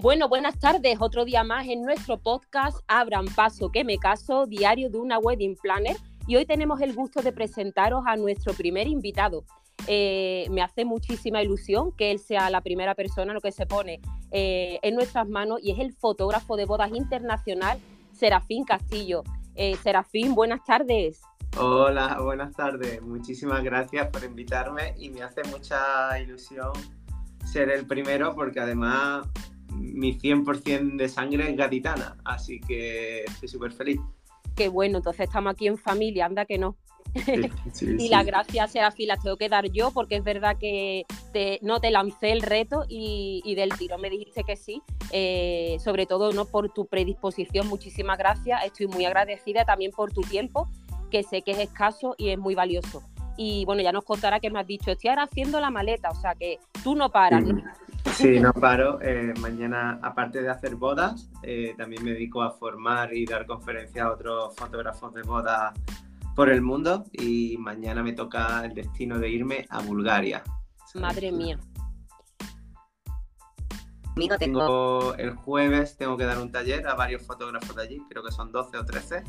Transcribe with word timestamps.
Bueno, 0.00 0.28
buenas 0.28 0.56
tardes. 0.60 0.98
Otro 1.00 1.24
día 1.24 1.42
más 1.42 1.66
en 1.66 1.82
nuestro 1.82 2.18
podcast 2.18 2.78
Abran 2.86 3.26
Paso 3.34 3.72
que 3.72 3.82
me 3.82 3.98
caso, 3.98 4.46
diario 4.46 4.90
de 4.90 4.98
una 4.98 5.18
wedding 5.18 5.56
planner. 5.56 5.96
Y 6.28 6.36
hoy 6.36 6.46
tenemos 6.46 6.80
el 6.80 6.94
gusto 6.94 7.20
de 7.20 7.32
presentaros 7.32 8.04
a 8.06 8.14
nuestro 8.14 8.54
primer 8.54 8.86
invitado. 8.86 9.42
Eh, 9.88 10.46
me 10.52 10.62
hace 10.62 10.84
muchísima 10.84 11.42
ilusión 11.42 11.90
que 11.90 12.12
él 12.12 12.20
sea 12.20 12.48
la 12.48 12.60
primera 12.60 12.94
persona 12.94 13.32
lo 13.32 13.40
que 13.40 13.50
se 13.50 13.66
pone 13.66 14.00
eh, 14.30 14.78
en 14.82 14.94
nuestras 14.94 15.28
manos 15.28 15.58
y 15.64 15.72
es 15.72 15.80
el 15.80 15.92
fotógrafo 15.92 16.56
de 16.56 16.64
bodas 16.64 16.92
internacional 16.94 17.80
Serafín 18.12 18.62
Castillo. 18.62 19.24
Eh, 19.56 19.74
Serafín, 19.82 20.36
buenas 20.36 20.64
tardes. 20.64 21.22
Hola, 21.58 22.20
buenas 22.22 22.54
tardes. 22.54 23.02
Muchísimas 23.02 23.64
gracias 23.64 24.06
por 24.10 24.22
invitarme 24.22 24.94
y 24.96 25.10
me 25.10 25.22
hace 25.22 25.42
mucha 25.50 26.20
ilusión 26.20 26.70
ser 27.44 27.68
el 27.70 27.84
primero 27.84 28.36
porque 28.36 28.60
además 28.60 29.26
mi 29.72 30.18
100% 30.18 30.96
de 30.96 31.08
sangre 31.08 31.50
es 31.50 31.56
gaditana, 31.56 32.16
así 32.24 32.60
que 32.60 33.24
estoy 33.24 33.48
súper 33.48 33.72
feliz. 33.72 34.00
Qué 34.56 34.68
bueno, 34.68 34.98
entonces 34.98 35.26
estamos 35.26 35.52
aquí 35.52 35.66
en 35.66 35.78
familia, 35.78 36.26
anda 36.26 36.44
que 36.44 36.58
no. 36.58 36.76
y 37.80 38.08
las 38.08 38.26
gracias, 38.26 38.72
Serafín, 38.72 39.08
las 39.08 39.22
tengo 39.22 39.36
que 39.36 39.48
dar 39.48 39.70
yo 39.70 39.90
porque 39.92 40.16
es 40.16 40.24
verdad 40.24 40.56
que 40.58 41.06
no 41.62 41.80
te 41.80 41.90
lancé 41.90 42.32
el 42.32 42.42
reto 42.42 42.84
y, 42.88 43.54
del 43.54 43.70
tiro 43.70 43.98
me 43.98 44.10
dijiste 44.10 44.44
que 44.44 44.56
sí, 44.56 44.82
eh, 45.10 45.78
sobre 45.82 46.06
todo 46.06 46.32
no 46.32 46.44
por 46.44 46.70
tu 46.72 46.86
predisposición, 46.86 47.66
muchísimas 47.66 48.18
gracias, 48.18 48.64
estoy 48.64 48.88
muy 48.88 49.04
agradecida 49.04 49.64
también 49.64 49.90
por 49.92 50.12
tu 50.12 50.20
tiempo, 50.20 50.68
que 51.10 51.22
sé 51.22 51.42
que 51.42 51.52
es 51.52 51.58
escaso 51.58 52.14
y 52.18 52.30
es 52.30 52.38
muy 52.38 52.54
valioso. 52.54 53.02
Y 53.36 53.64
bueno, 53.64 53.82
ya 53.82 53.92
nos 53.92 54.04
contará 54.04 54.40
que 54.40 54.50
me 54.50 54.58
has 54.58 54.66
dicho, 54.66 54.90
estoy 54.90 55.10
ahora 55.10 55.22
haciendo 55.22 55.60
la 55.60 55.70
maleta, 55.70 56.10
o 56.10 56.14
sea 56.14 56.34
que 56.34 56.58
tú 56.82 56.96
no 56.96 57.10
paras. 57.10 57.44
Sí, 58.14 58.40
no 58.40 58.52
paro. 58.52 59.00
Eh, 59.00 59.34
mañana, 59.40 59.98
aparte 60.02 60.42
de 60.42 60.48
hacer 60.48 60.76
bodas, 60.76 61.30
eh, 61.42 61.74
también 61.76 62.04
me 62.04 62.12
dedico 62.12 62.42
a 62.42 62.50
formar 62.50 63.14
y 63.14 63.24
dar 63.24 63.46
conferencias 63.46 64.06
a 64.06 64.12
otros 64.12 64.56
fotógrafos 64.56 65.14
de 65.14 65.22
bodas 65.22 65.72
por 66.34 66.48
el 66.48 66.62
mundo. 66.62 67.04
Y 67.12 67.56
mañana 67.58 68.02
me 68.02 68.12
toca 68.12 68.64
el 68.64 68.74
destino 68.74 69.18
de 69.18 69.28
irme 69.28 69.66
a 69.70 69.80
Bulgaria. 69.80 70.42
Madre 70.94 71.32
mía. 71.32 71.58
Tengo 74.38 75.14
el 75.14 75.36
jueves 75.36 75.96
tengo 75.96 76.16
que 76.16 76.24
dar 76.24 76.38
un 76.38 76.50
taller 76.50 76.88
a 76.88 76.94
varios 76.94 77.24
fotógrafos 77.24 77.76
de 77.76 77.82
allí, 77.82 78.02
creo 78.10 78.24
que 78.24 78.32
son 78.32 78.50
12 78.50 78.78
o 78.78 78.84
13. 78.84 79.22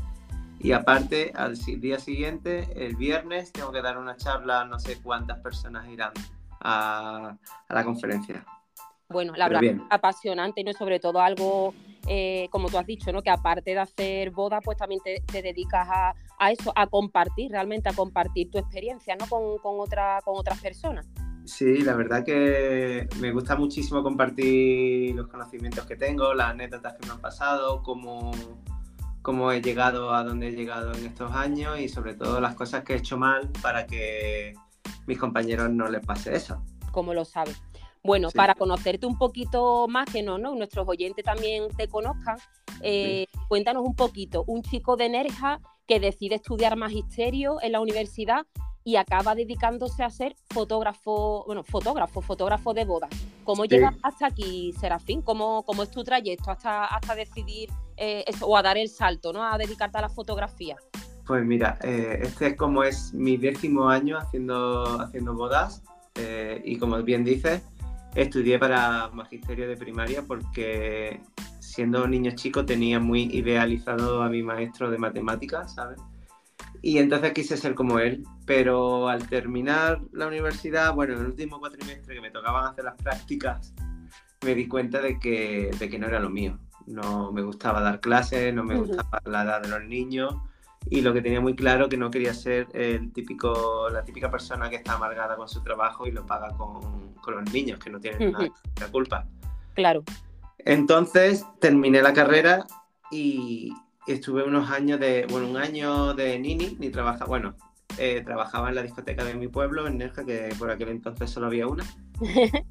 Y 0.61 0.71
aparte, 0.71 1.31
al 1.35 1.55
día 1.55 1.99
siguiente, 1.99 2.67
el 2.75 2.95
viernes, 2.95 3.53
tengo 3.53 3.71
que 3.71 3.81
dar 3.81 3.97
una 3.97 4.17
charla, 4.17 4.65
no 4.65 4.79
sé 4.79 4.99
cuántas 5.01 5.39
personas 5.39 5.87
irán 5.87 6.11
a, 6.59 7.37
a 7.67 7.73
la 7.73 7.83
conferencia. 7.85 8.45
Bueno, 9.11 9.33
la 9.35 9.49
verdad, 9.49 9.81
apasionante, 9.89 10.63
¿no? 10.63 10.71
Sobre 10.73 10.99
todo 10.99 11.19
algo, 11.19 11.73
eh, 12.07 12.47
como 12.51 12.69
tú 12.69 12.77
has 12.77 12.85
dicho, 12.85 13.11
¿no? 13.11 13.23
Que 13.23 13.31
aparte 13.31 13.71
de 13.71 13.79
hacer 13.79 14.29
boda, 14.29 14.61
pues 14.61 14.77
también 14.77 15.01
te, 15.03 15.41
dedicas 15.41 15.87
a, 15.89 16.51
eso, 16.51 16.71
a 16.75 16.85
compartir, 16.85 17.49
realmente 17.51 17.89
a 17.89 17.93
compartir 17.93 18.51
tu 18.51 18.59
experiencia, 18.59 19.15
¿no? 19.15 19.25
Con, 19.27 19.57
con, 19.57 19.79
otra, 19.79 20.19
con 20.23 20.37
otras 20.37 20.61
personas. 20.61 21.09
Sí, 21.45 21.79
la 21.79 21.95
verdad 21.95 22.23
que 22.23 23.07
me 23.19 23.31
gusta 23.31 23.55
muchísimo 23.55 24.03
compartir 24.03 25.15
los 25.15 25.27
conocimientos 25.27 25.87
que 25.87 25.95
tengo, 25.95 26.35
las 26.35 26.51
anécdotas 26.51 26.93
que 26.93 27.07
me 27.07 27.13
han 27.13 27.19
pasado, 27.19 27.81
cómo, 27.81 28.29
cómo 29.23 29.51
he 29.51 29.59
llegado 29.59 30.13
a 30.13 30.23
donde 30.23 30.49
he 30.49 30.51
llegado 30.51 30.93
en 30.93 31.07
estos 31.07 31.31
años 31.31 31.79
y 31.79 31.89
sobre 31.89 32.13
todo 32.13 32.39
las 32.39 32.53
cosas 32.53 32.83
que 32.83 32.93
he 32.93 32.97
hecho 32.97 33.17
mal 33.17 33.49
para 33.63 33.87
que 33.87 34.53
mis 35.07 35.17
compañeros 35.17 35.71
no 35.71 35.89
les 35.89 36.05
pase 36.05 36.35
eso. 36.35 36.63
Como 36.91 37.15
lo 37.15 37.25
sabes. 37.25 37.59
Bueno, 38.03 38.29
para 38.31 38.55
conocerte 38.55 39.05
un 39.05 39.17
poquito 39.17 39.87
más, 39.87 40.05
que 40.09 40.23
no, 40.23 40.37
¿no? 40.37 40.55
Nuestros 40.55 40.87
oyentes 40.87 41.25
también 41.25 41.67
te 41.75 41.87
conozcan, 41.87 42.37
eh, 42.81 43.25
cuéntanos 43.49 43.83
un 43.85 43.95
poquito. 43.95 44.45
Un 44.47 44.63
chico 44.63 44.95
de 44.95 45.09
Nerja 45.09 45.59
que 45.85 45.99
decide 45.99 46.35
estudiar 46.35 46.77
magisterio 46.77 47.61
en 47.61 47.73
la 47.73 47.81
universidad 47.81 48.45
y 48.85 48.95
acaba 48.95 49.35
dedicándose 49.35 50.03
a 50.03 50.09
ser 50.09 50.35
fotógrafo, 50.49 51.43
bueno, 51.45 51.63
fotógrafo, 51.63 52.21
fotógrafo 52.21 52.73
de 52.73 52.85
bodas. 52.85 53.09
¿Cómo 53.43 53.65
llegas 53.65 53.95
hasta 54.01 54.27
aquí, 54.27 54.73
Serafín? 54.79 55.21
¿Cómo, 55.21 55.63
¿Cómo, 55.63 55.83
es 55.83 55.91
tu 55.91 56.03
trayecto 56.03 56.51
hasta, 56.51 56.85
hasta 56.85 57.15
decidir 57.15 57.69
eh, 57.97 58.23
eso, 58.27 58.47
o 58.47 58.55
a 58.55 58.61
dar 58.61 58.77
el 58.77 58.87
salto, 58.87 59.33
¿no? 59.33 59.43
A 59.43 59.57
dedicarte 59.57 59.97
a 59.97 60.01
la 60.01 60.09
fotografía. 60.09 60.77
Pues 61.27 61.43
mira, 61.45 61.77
eh, 61.83 62.19
este 62.23 62.47
es 62.47 62.55
como 62.55 62.83
es 62.83 63.13
mi 63.13 63.37
décimo 63.37 63.89
año 63.89 64.17
haciendo, 64.17 65.01
haciendo 65.01 65.33
bodas 65.33 65.83
y 66.65 66.77
como 66.77 67.01
bien 67.01 67.23
dices, 67.23 67.61
Estudié 68.15 68.57
para 68.57 69.09
magisterio 69.09 69.67
de 69.67 69.77
primaria 69.77 70.23
porque 70.27 71.21
siendo 71.59 72.07
niño 72.07 72.31
chico 72.31 72.65
tenía 72.65 72.99
muy 72.99 73.23
idealizado 73.23 74.23
a 74.23 74.29
mi 74.29 74.41
maestro 74.41 74.89
de 74.89 74.97
matemáticas, 74.97 75.75
¿sabes? 75.75 75.99
Y 76.81 76.97
entonces 76.97 77.33
quise 77.33 77.57
ser 77.57 77.75
como 77.75 77.99
él, 77.99 78.23
pero 78.45 79.09
al 79.09 79.27
terminar 79.27 80.01
la 80.11 80.27
universidad, 80.27 80.93
bueno, 80.93 81.13
en 81.13 81.19
el 81.19 81.25
último 81.27 81.59
cuatrimestre 81.59 82.15
que 82.15 82.21
me 82.21 82.31
tocaban 82.31 82.65
hacer 82.65 82.85
las 82.85 82.95
prácticas, 82.95 83.73
me 84.43 84.55
di 84.55 84.67
cuenta 84.67 85.01
de 85.01 85.19
que, 85.19 85.71
de 85.77 85.89
que 85.89 85.99
no 85.99 86.07
era 86.07 86.19
lo 86.19 86.29
mío. 86.29 86.57
No 86.87 87.31
me 87.31 87.41
gustaba 87.43 87.81
dar 87.81 87.99
clases, 87.99 88.53
no 88.53 88.63
me 88.63 88.75
gustaba 88.77 89.21
la 89.25 89.43
edad 89.43 89.61
de 89.61 89.67
los 89.67 89.83
niños 89.83 90.35
y 90.89 91.01
lo 91.01 91.13
que 91.13 91.21
tenía 91.21 91.39
muy 91.39 91.55
claro 91.55 91.87
que 91.87 91.97
no 91.97 92.09
quería 92.09 92.33
ser 92.33 92.67
el 92.73 93.11
típico, 93.13 93.89
la 93.89 94.03
típica 94.03 94.31
persona 94.31 94.69
que 94.69 94.77
está 94.77 94.93
amargada 94.93 95.35
con 95.35 95.47
su 95.47 95.61
trabajo 95.61 96.07
y 96.07 96.11
lo 96.11 96.25
paga 96.25 96.49
con, 96.57 97.13
con 97.15 97.35
los 97.35 97.53
niños, 97.53 97.79
que 97.79 97.89
no 97.89 97.99
tienen 97.99 98.31
nada 98.31 98.47
la 98.79 98.87
culpa. 98.87 99.27
Claro. 99.75 100.03
Entonces 100.59 101.45
terminé 101.59 102.01
la 102.01 102.13
carrera 102.13 102.65
y 103.11 103.71
estuve 104.07 104.43
unos 104.43 104.69
años 104.71 104.99
de, 104.99 105.27
bueno, 105.29 105.47
un 105.47 105.57
año 105.57 106.13
de 106.13 106.39
nini, 106.39 106.75
ni 106.79 106.89
trabaja, 106.89 107.25
bueno, 107.25 107.55
eh, 107.97 108.21
trabajaba 108.25 108.69
en 108.69 108.75
la 108.75 108.83
discoteca 108.83 109.23
de 109.23 109.35
mi 109.35 109.47
pueblo, 109.47 109.87
en 109.87 109.97
Nerja, 109.97 110.25
que 110.25 110.53
por 110.57 110.71
aquel 110.71 110.89
entonces 110.89 111.29
solo 111.29 111.47
había 111.47 111.67
una. 111.67 111.85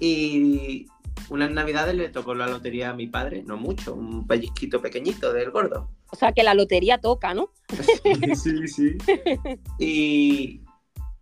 y 0.00 0.86
unas 1.30 1.50
navidades 1.50 1.94
le 1.94 2.08
tocó 2.08 2.34
la 2.34 2.46
lotería 2.46 2.90
a 2.90 2.94
mi 2.94 3.06
padre, 3.06 3.42
no 3.44 3.56
mucho, 3.56 3.94
un 3.94 4.26
pellizquito 4.26 4.80
pequeñito 4.80 5.32
del 5.32 5.50
gordo. 5.50 5.90
O 6.14 6.16
sea 6.16 6.30
que 6.30 6.44
la 6.44 6.54
lotería 6.54 6.98
toca, 6.98 7.34
¿no? 7.34 7.50
sí, 8.36 8.68
sí. 8.68 8.96
Y 9.80 10.60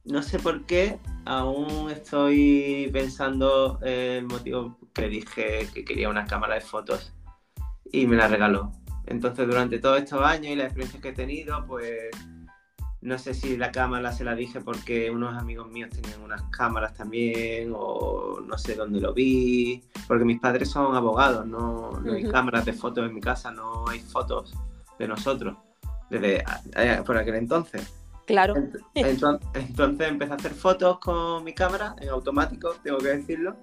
no 0.04 0.22
sé 0.22 0.38
por 0.38 0.66
qué, 0.66 0.98
aún 1.24 1.90
estoy 1.90 2.90
pensando 2.92 3.78
el 3.80 4.26
motivo 4.26 4.76
que 4.92 5.08
dije 5.08 5.66
que 5.72 5.82
quería 5.86 6.10
una 6.10 6.26
cámara 6.26 6.56
de 6.56 6.60
fotos 6.60 7.14
y 7.90 8.06
me 8.06 8.16
la 8.16 8.28
regaló. 8.28 8.70
Entonces 9.06 9.46
durante 9.46 9.78
todos 9.78 9.98
estos 9.98 10.20
años 10.20 10.52
y 10.52 10.56
las 10.56 10.66
experiencias 10.66 11.00
que 11.00 11.08
he 11.08 11.12
tenido, 11.12 11.64
pues 11.66 12.10
no 13.00 13.16
sé 13.16 13.32
si 13.32 13.56
la 13.56 13.72
cámara 13.72 14.12
se 14.12 14.24
la 14.24 14.34
dije 14.34 14.60
porque 14.60 15.10
unos 15.10 15.40
amigos 15.40 15.70
míos 15.70 15.88
tenían 15.88 16.20
unas 16.20 16.42
cámaras 16.50 16.92
también 16.92 17.72
o 17.74 18.40
no 18.46 18.58
sé 18.58 18.74
dónde 18.74 19.00
lo 19.00 19.14
vi, 19.14 19.82
porque 20.06 20.26
mis 20.26 20.38
padres 20.38 20.68
son 20.68 20.94
abogados, 20.94 21.46
no, 21.46 21.92
hay 22.12 22.24
cámaras 22.24 22.66
de 22.66 22.74
fotos 22.74 23.08
en 23.08 23.14
mi 23.14 23.22
casa, 23.22 23.50
no 23.50 23.88
hay 23.88 24.00
fotos 24.00 24.54
de 24.98 25.08
nosotros 25.08 25.56
desde 26.12 26.44
eh, 26.76 27.02
por 27.04 27.16
aquel 27.16 27.36
entonces. 27.36 27.92
Claro. 28.26 28.54
Entonces, 28.94 30.08
empecé 30.08 30.32
a 30.32 30.36
hacer 30.36 30.52
fotos 30.52 30.98
con 31.00 31.42
mi 31.42 31.54
cámara 31.54 31.96
en 32.00 32.10
automático, 32.10 32.76
tengo 32.82 32.98
que 32.98 33.08
decirlo, 33.08 33.56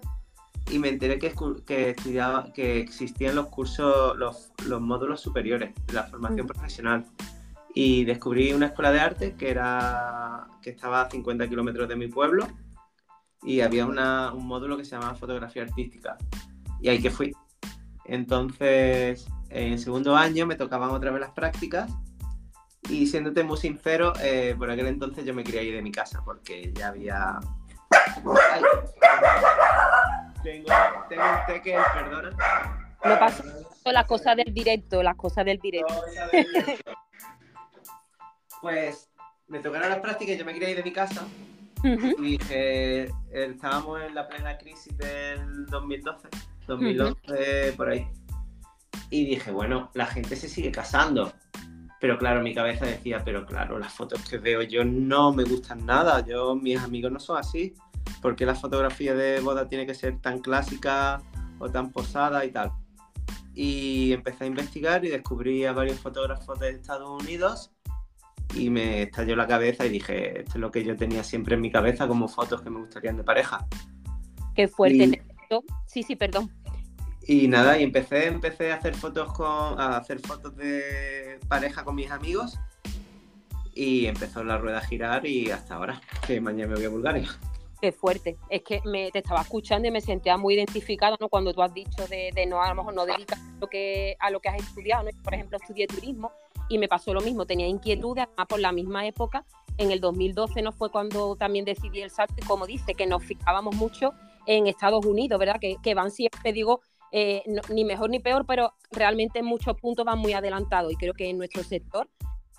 y 0.69 0.79
me 0.79 0.89
enteré 0.89 1.17
que, 1.19 1.33
que 1.65 1.91
estudiaba, 1.91 2.51
que 2.51 2.79
existían 2.79 3.35
los 3.35 3.47
cursos, 3.47 4.17
los, 4.17 4.51
los 4.65 4.81
módulos 4.81 5.21
superiores 5.21 5.73
de 5.87 5.93
la 5.93 6.03
formación 6.03 6.47
profesional 6.47 7.05
y 7.73 8.03
descubrí 8.03 8.51
una 8.51 8.67
escuela 8.67 8.91
de 8.91 8.99
arte 8.99 9.35
que, 9.35 9.49
era, 9.49 10.47
que 10.61 10.71
estaba 10.71 11.01
a 11.01 11.09
50 11.09 11.47
kilómetros 11.47 11.87
de 11.87 11.95
mi 11.95 12.07
pueblo 12.07 12.47
y 13.43 13.61
había 13.61 13.85
una, 13.85 14.33
un 14.33 14.45
módulo 14.45 14.75
que 14.75 14.83
se 14.83 14.91
llamaba 14.91 15.15
fotografía 15.15 15.63
artística 15.63 16.17
y 16.81 16.89
ahí 16.89 17.01
que 17.01 17.11
fui. 17.11 17.31
Entonces, 18.05 19.27
en 19.49 19.79
segundo 19.79 20.15
año 20.15 20.45
me 20.45 20.55
tocaban 20.55 20.89
otra 20.91 21.11
vez 21.11 21.21
las 21.21 21.31
prácticas 21.31 21.91
y 22.87 23.07
siéndote 23.07 23.43
muy 23.43 23.57
sincero, 23.57 24.13
eh, 24.21 24.55
por 24.57 24.69
aquel 24.71 24.87
entonces 24.87 25.25
yo 25.25 25.33
me 25.33 25.43
quería 25.43 25.61
ir 25.61 25.75
de 25.75 25.81
mi 25.81 25.91
casa 25.91 26.21
porque 26.23 26.71
ya 26.73 26.89
había... 26.89 27.39
Tengo, 30.43 30.73
tengo 31.09 31.23
un 31.23 31.45
teque, 31.47 31.77
perdona. 31.93 32.29
No 33.03 33.19
pasa 33.19 33.43
las 33.91 34.05
cosas 34.05 34.37
del 34.37 34.53
directo, 34.53 35.03
las 35.03 35.15
cosas 35.15 35.45
del 35.45 35.59
directo. 35.59 35.93
Pues 38.61 39.09
me 39.47 39.59
tocaron 39.59 39.89
las 39.89 39.99
prácticas 39.99 40.35
y 40.35 40.37
yo 40.37 40.45
me 40.45 40.53
quería 40.53 40.69
ir 40.69 40.77
de 40.77 40.83
mi 40.83 40.91
casa. 40.91 41.25
Y 41.83 42.21
dije, 42.21 43.09
estábamos 43.31 44.01
en 44.01 44.13
la 44.13 44.27
plena 44.27 44.57
crisis 44.57 44.97
del 44.97 45.65
2012, 45.67 46.27
2011, 46.67 47.73
por 47.77 47.89
ahí. 47.89 48.05
Y 49.09 49.25
dije, 49.25 49.51
bueno, 49.51 49.89
la 49.93 50.05
gente 50.05 50.35
se 50.35 50.47
sigue 50.47 50.71
casando. 50.71 51.33
Pero 51.99 52.17
claro, 52.17 52.41
mi 52.41 52.53
cabeza 52.53 52.85
decía, 52.85 53.21
pero 53.25 53.45
claro, 53.45 53.77
las 53.77 53.93
fotos 53.93 54.21
que 54.27 54.37
veo 54.37 54.61
yo 54.61 54.85
no 54.85 55.33
me 55.33 55.43
gustan 55.43 55.85
nada. 55.85 56.25
Yo, 56.25 56.55
mis 56.55 56.79
amigos 56.79 57.11
no 57.11 57.19
son 57.19 57.37
así. 57.37 57.73
porque 58.21 58.45
la 58.45 58.55
fotografía 58.55 59.13
de 59.13 59.39
boda 59.39 59.67
tiene 59.67 59.85
que 59.85 59.93
ser 59.93 60.19
tan 60.19 60.39
clásica 60.39 61.21
o 61.59 61.69
tan 61.69 61.91
posada 61.91 62.43
y 62.45 62.51
tal. 62.51 62.71
Y 63.53 64.13
empecé 64.13 64.45
a 64.45 64.47
investigar 64.47 65.03
y 65.05 65.09
descubrí 65.09 65.65
a 65.65 65.73
varios 65.73 65.99
fotógrafos 65.99 66.59
de 66.59 66.71
Estados 66.71 67.21
Unidos 67.21 67.71
y 68.55 68.69
me 68.69 69.03
estalló 69.03 69.35
la 69.35 69.47
cabeza 69.47 69.85
y 69.85 69.89
dije, 69.89 70.39
esto 70.39 70.51
es 70.51 70.59
lo 70.59 70.71
que 70.71 70.83
yo 70.83 70.95
tenía 70.95 71.23
siempre 71.23 71.55
en 71.55 71.61
mi 71.61 71.71
cabeza 71.71 72.07
como 72.07 72.27
fotos 72.27 72.61
que 72.61 72.69
me 72.69 72.79
gustarían 72.79 73.17
de 73.17 73.23
pareja. 73.23 73.67
Qué 74.55 74.67
fuerte. 74.67 75.23
Sí, 75.87 76.03
sí, 76.03 76.15
perdón. 76.15 76.51
Y 77.31 77.47
nada, 77.47 77.77
y 77.77 77.83
empecé, 77.83 78.25
empecé 78.25 78.71
a 78.71 78.77
hacer 78.77 78.95
fotos 78.95 79.31
con, 79.33 79.79
a 79.79 79.97
hacer 79.97 80.19
fotos 80.19 80.55
de 80.55 81.39
pareja 81.47 81.83
con 81.83 81.93
mis 81.93 82.09
amigos 82.09 82.57
y 83.75 84.07
empezó 84.07 84.43
la 84.43 84.57
rueda 84.57 84.79
a 84.79 84.81
girar 84.81 85.27
y 85.27 85.51
hasta 85.51 85.75
ahora, 85.75 86.01
que 86.25 86.41
mañana 86.41 86.69
me 86.71 86.77
voy 86.77 86.85
a 86.85 86.89
Bulgaria. 86.89 87.29
Qué 87.79 87.91
fuerte. 87.91 88.35
Es 88.49 88.63
que 88.63 88.81
me, 88.83 89.11
te 89.11 89.19
estaba 89.19 89.41
escuchando 89.41 89.87
y 89.87 89.91
me 89.91 90.01
sentía 90.01 90.37
muy 90.37 90.55
identificada, 90.55 91.17
¿no? 91.19 91.29
Cuando 91.29 91.53
tú 91.53 91.61
has 91.61 91.71
dicho 91.71 92.07
de, 92.07 92.31
no, 92.47 92.63
a 92.63 92.69
lo 92.69 92.73
mejor 92.73 92.95
no 92.95 93.05
dedicas 93.05 93.39
lo 93.61 93.67
que, 93.67 94.17
a 94.19 94.31
lo 94.31 94.39
que 94.39 94.49
has 94.49 94.57
estudiado, 94.57 95.03
¿no? 95.03 95.11
Por 95.23 95.35
ejemplo, 95.35 95.59
estudié 95.61 95.85
turismo 95.85 96.31
y 96.67 96.79
me 96.79 96.87
pasó 96.87 97.13
lo 97.13 97.21
mismo, 97.21 97.45
tenía 97.45 97.67
inquietudes, 97.67 98.23
además 98.23 98.47
por 98.47 98.59
la 98.59 98.71
misma 98.71 99.05
época, 99.05 99.45
en 99.77 99.91
el 99.91 100.01
2012 100.01 100.63
no 100.63 100.71
fue 100.71 100.89
cuando 100.89 101.35
también 101.35 101.63
decidí 101.63 102.01
el 102.01 102.09
salto 102.09 102.33
como 102.47 102.65
dice, 102.65 102.95
que 102.95 103.05
nos 103.05 103.23
fijábamos 103.23 103.75
mucho 103.75 104.15
en 104.47 104.65
Estados 104.65 105.05
Unidos, 105.05 105.37
¿verdad? 105.37 105.59
Que, 105.61 105.75
que 105.83 105.93
van 105.93 106.09
siempre, 106.09 106.53
digo, 106.53 106.81
eh, 107.11 107.43
ni 107.73 107.85
mejor 107.85 108.09
ni 108.09 108.19
peor, 108.19 108.45
pero 108.45 108.73
realmente 108.91 109.39
en 109.39 109.45
muchos 109.45 109.75
puntos 109.79 110.05
van 110.05 110.19
muy 110.19 110.33
adelantados 110.33 110.91
y 110.91 110.95
creo 110.95 111.13
que 111.13 111.29
en 111.29 111.37
nuestro 111.37 111.63
sector, 111.63 112.09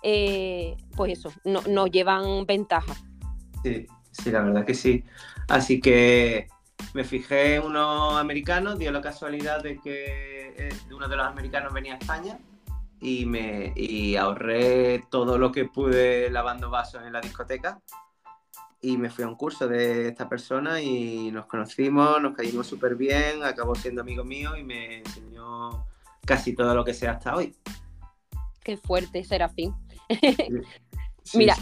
eh, 0.03 0.75
pues 0.95 1.13
eso, 1.13 1.31
no, 1.45 1.61
nos 1.67 1.91
llevan 1.91 2.45
ventaja. 2.45 2.93
Sí, 3.63 3.85
sí, 4.11 4.31
la 4.31 4.41
verdad 4.41 4.65
que 4.65 4.73
sí. 4.73 5.03
Así 5.47 5.79
que 5.79 6.47
me 6.93 7.03
fijé 7.03 7.55
en 7.55 7.63
unos 7.63 8.17
americanos, 8.17 8.77
dio 8.77 8.91
la 8.91 9.01
casualidad 9.01 9.63
de 9.63 9.79
que 9.79 10.53
eh, 10.57 10.69
uno 10.93 11.07
de 11.07 11.15
los 11.15 11.25
americanos 11.25 11.73
venía 11.73 11.93
a 11.93 11.97
España 11.97 12.39
y 12.99 13.25
me 13.25 13.73
y 13.75 14.15
ahorré 14.15 15.05
todo 15.09 15.37
lo 15.37 15.51
que 15.51 15.65
pude 15.65 16.29
lavando 16.29 16.69
vasos 16.69 17.03
en 17.03 17.13
la 17.13 17.21
discoteca 17.21 17.81
y 18.81 18.97
me 18.97 19.09
fui 19.09 19.23
a 19.23 19.27
un 19.27 19.35
curso 19.35 19.67
de 19.67 20.07
esta 20.07 20.27
persona 20.27 20.81
y 20.81 21.31
nos 21.31 21.45
conocimos, 21.45 22.21
nos 22.21 22.35
caímos 22.35 22.65
súper 22.65 22.95
bien, 22.95 23.43
acabó 23.43 23.75
siendo 23.75 24.01
amigo 24.01 24.23
mío 24.23 24.57
y 24.57 24.63
me 24.63 24.97
enseñó 24.99 25.85
casi 26.25 26.53
todo 26.53 26.73
lo 26.73 26.83
que 26.83 26.93
sé 26.93 27.07
hasta 27.07 27.35
hoy. 27.35 27.55
Qué 28.63 28.77
fuerte, 28.77 29.23
Serafín. 29.23 29.73
Mira, 31.35 31.55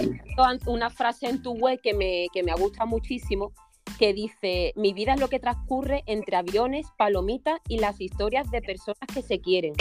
una 0.65 0.89
frase 0.89 1.27
en 1.27 1.41
tu 1.41 1.51
web 1.51 1.79
que 1.81 1.93
me, 1.93 2.27
que 2.33 2.41
me 2.43 2.53
gusta 2.53 2.85
muchísimo, 2.85 3.51
que 3.97 4.13
dice, 4.13 4.73
mi 4.77 4.93
vida 4.93 5.13
es 5.13 5.19
lo 5.19 5.27
que 5.27 5.39
transcurre 5.39 6.03
entre 6.07 6.37
aviones, 6.37 6.87
palomitas 6.97 7.59
y 7.67 7.79
las 7.79 7.99
historias 7.99 8.49
de 8.49 8.61
personas 8.61 9.07
que 9.13 9.21
se 9.21 9.41
quieren. 9.41 9.73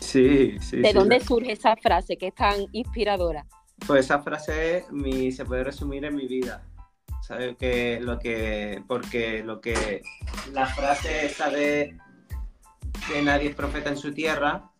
Sí, 0.00 0.56
sí. 0.60 0.78
¿De 0.78 0.92
dónde 0.92 1.20
surge 1.20 1.52
esa 1.52 1.76
frase 1.76 2.16
que 2.16 2.28
es 2.28 2.34
tan 2.34 2.66
inspiradora? 2.72 3.46
Pues 3.86 4.06
esa 4.06 4.20
frase 4.20 4.84
mi, 4.90 5.32
se 5.32 5.44
puede 5.44 5.64
resumir 5.64 6.04
en 6.04 6.14
mi 6.14 6.26
vida. 6.26 6.62
¿Sabes? 7.22 7.56
Que 7.56 8.00
lo 8.00 8.18
que. 8.18 8.82
Porque 8.86 9.42
lo 9.42 9.60
que. 9.60 10.02
La 10.52 10.66
frase 10.66 11.26
esa 11.26 11.50
de 11.50 11.96
que 13.08 13.22
nadie 13.22 13.50
es 13.50 13.54
profeta 13.54 13.90
en 13.90 13.96
su 13.96 14.12
tierra, 14.12 14.70